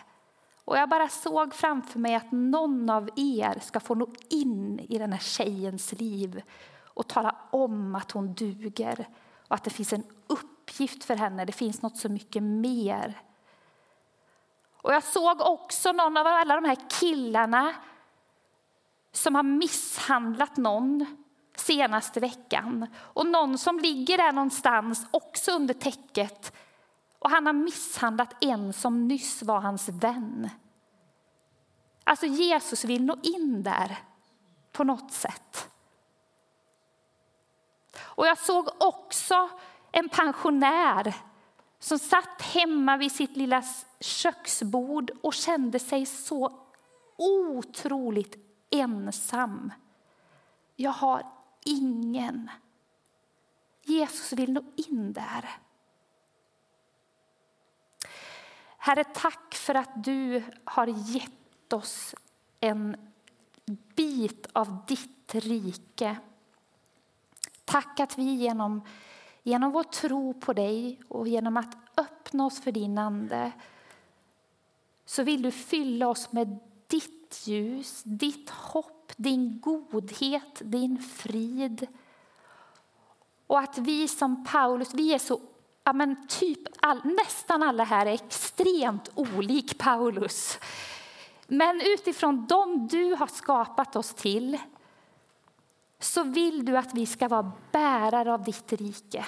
Och 0.71 0.77
jag 0.77 0.89
bara 0.89 1.09
såg 1.09 1.55
framför 1.55 1.99
mig 1.99 2.15
att 2.15 2.33
någon 2.33 2.91
av 2.91 3.09
er 3.17 3.59
ska 3.61 3.81
få 3.81 3.95
nå 3.95 4.09
in 4.29 4.81
i 4.89 4.99
den 4.99 5.13
här 5.13 5.21
tjejens 5.21 5.93
liv 5.93 6.43
och 6.85 7.09
tala 7.09 7.37
om 7.51 7.95
att 7.95 8.11
hon 8.11 8.35
duger 8.35 9.09
och 9.49 9.55
att 9.55 9.65
det 9.65 9.71
finns 9.71 9.93
en 9.93 10.05
uppgift 10.27 11.05
för 11.05 11.17
henne. 11.17 11.45
Det 11.45 11.53
finns 11.53 11.83
något 11.83 11.97
så 11.97 12.09
mycket 12.09 12.43
mer. 12.43 13.21
Och 14.73 14.93
jag 14.93 15.03
såg 15.03 15.41
också 15.41 15.93
någon 15.93 16.17
av 16.17 16.27
alla 16.27 16.55
de 16.55 16.65
här 16.65 16.79
killarna 17.01 17.75
som 19.13 19.35
har 19.35 19.43
misshandlat 19.43 20.57
någon 20.57 21.07
senaste 21.57 22.21
veckan. 22.21 22.87
Och 22.97 23.27
någon 23.27 23.59
som 23.59 23.79
ligger 23.79 24.19
där 24.19 24.33
någonstans, 24.33 25.07
också 25.11 25.53
under 25.53 25.75
täcket. 25.75 26.53
Och 27.21 27.31
han 27.31 27.47
har 27.47 27.53
misshandlat 27.53 28.45
en 28.45 28.73
som 28.73 29.09
nyss 29.09 29.43
var 29.43 29.61
hans 29.61 29.89
vän. 29.89 30.51
Alltså 32.05 32.27
Jesus 32.27 32.85
vill 32.85 33.05
nå 33.05 33.17
in 33.23 33.63
där 33.63 33.99
på 34.73 34.85
något 34.85 35.13
sätt. 35.13 35.71
Och 37.99 38.27
jag 38.27 38.39
såg 38.39 38.69
också 38.79 39.49
en 39.93 40.09
pensionär 40.09 41.15
som 41.79 41.99
satt 41.99 42.43
hemma 42.43 42.97
vid 42.97 43.13
sitt 43.13 43.37
lilla 43.37 43.63
köksbord 44.01 45.11
och 45.23 45.35
kände 45.35 45.79
sig 45.79 46.07
så 46.07 46.61
otroligt 47.17 48.37
ensam. 48.71 49.73
Jag 50.77 50.91
har 50.91 51.27
ingen. 51.65 52.51
Jesus 53.83 54.33
vill 54.33 54.53
nå 54.53 54.63
in 54.77 55.13
där. 55.13 55.51
Herre, 58.83 59.05
tack 59.05 59.55
för 59.55 59.75
att 59.75 60.05
du 60.05 60.43
har 60.65 60.87
gett 60.87 61.73
oss 61.73 62.15
en 62.61 62.97
bit 63.95 64.47
av 64.53 64.77
ditt 64.87 65.35
rike. 65.35 66.17
Tack 67.65 68.01
att 68.01 68.19
vi 68.19 68.35
genom, 68.35 68.83
genom 69.43 69.73
vår 69.73 69.83
tro 69.83 70.35
på 70.35 70.53
dig 70.53 71.01
och 71.09 71.29
genom 71.29 71.57
att 71.57 71.77
öppna 71.97 72.47
oss 72.47 72.61
för 72.61 72.73
din 72.73 72.99
Ande 72.99 73.53
så 75.05 75.23
vill 75.23 75.43
du 75.43 75.51
fylla 75.51 76.09
oss 76.09 76.33
med 76.33 76.59
ditt 76.87 77.43
ljus, 77.47 78.03
ditt 78.05 78.51
hopp, 78.51 79.13
din 79.17 79.61
godhet, 79.61 80.63
din 80.65 80.99
frid. 80.99 81.87
Och 83.47 83.59
att 83.59 83.79
vi 83.79 84.09
som 84.09 84.45
Paulus, 84.45 84.95
vi 84.95 85.15
är 85.15 85.19
så, 85.19 85.41
ja 85.85 85.93
men 85.93 86.27
typ 86.29 86.59
all, 86.81 87.01
nästan 87.05 87.63
alla 87.63 87.85
här 87.85 88.07
är 88.07 88.13
extremt 88.15 89.11
olik 89.15 89.79
Paulus. 89.79 90.59
Men 91.47 91.81
utifrån 91.81 92.47
dem 92.47 92.89
du 92.91 93.15
har 93.15 93.27
skapat 93.27 93.97
oss 93.97 94.15
till 94.15 94.59
så 95.99 96.23
vill 96.23 96.65
du 96.65 96.77
att 96.77 96.95
vi 96.95 97.07
ska 97.07 97.29
vara 97.29 97.53
bärare 97.73 98.35
av 98.35 98.45
ditt 98.45 98.73
rike. 98.73 99.27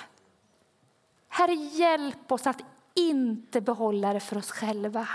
Herre, 1.29 1.55
hjälp 1.55 2.33
oss 2.33 2.47
att 2.47 2.63
inte 2.95 3.61
behålla 3.61 4.13
det 4.13 4.21
för 4.21 4.39
oss 4.39 4.51
själva. 4.51 5.09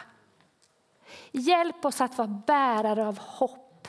Hjälp 1.31 1.85
oss 1.85 2.01
att 2.01 2.17
vara 2.17 2.41
bärare 2.47 3.07
av 3.07 3.19
hopp. 3.19 3.87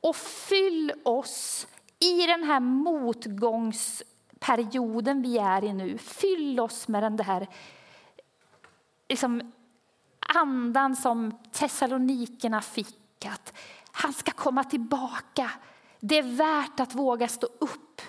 Och 0.00 0.16
fyll 0.16 0.92
oss 1.04 1.66
i 1.98 2.26
den 2.26 2.44
här 2.44 2.60
motgångs 2.60 4.02
perioden 4.40 5.22
vi 5.22 5.38
är 5.38 5.64
i 5.64 5.72
nu. 5.72 5.98
Fyll 5.98 6.60
oss 6.60 6.88
med 6.88 7.02
den 7.02 7.18
här 7.18 7.48
liksom, 9.08 9.52
andan 10.34 10.96
som 10.96 11.38
Thessalonikerna 11.52 12.60
fick. 12.60 13.24
Att 13.26 13.52
han 13.92 14.12
ska 14.12 14.32
komma 14.32 14.64
tillbaka. 14.64 15.50
Det 16.00 16.18
är 16.18 16.36
värt 16.36 16.80
att 16.80 16.94
våga 16.94 17.28
stå 17.28 17.46
upp. 17.46 18.02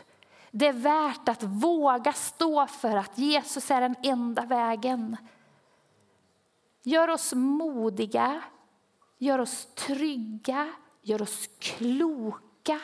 Det 0.51 0.67
är 0.67 0.73
värt 0.73 1.29
att 1.29 1.43
våga 1.43 2.13
stå 2.13 2.67
för 2.67 2.97
att 2.97 3.17
Jesus 3.17 3.71
är 3.71 3.81
den 3.81 3.95
enda 4.03 4.45
vägen. 4.45 5.17
Gör 6.83 7.07
oss 7.07 7.33
modiga, 7.33 8.41
gör 9.17 9.39
oss 9.39 9.67
trygga, 9.75 10.73
gör 11.01 11.21
oss 11.21 11.49
kloka 11.59 12.79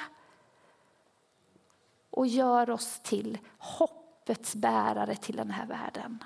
och 2.16 2.28
gör 2.28 2.70
oss 2.70 3.00
till 3.04 3.38
hoppets 3.58 4.56
bärare 4.56 5.16
till 5.16 5.36
den 5.36 5.52
här 5.52 5.66
världen. 5.66 6.24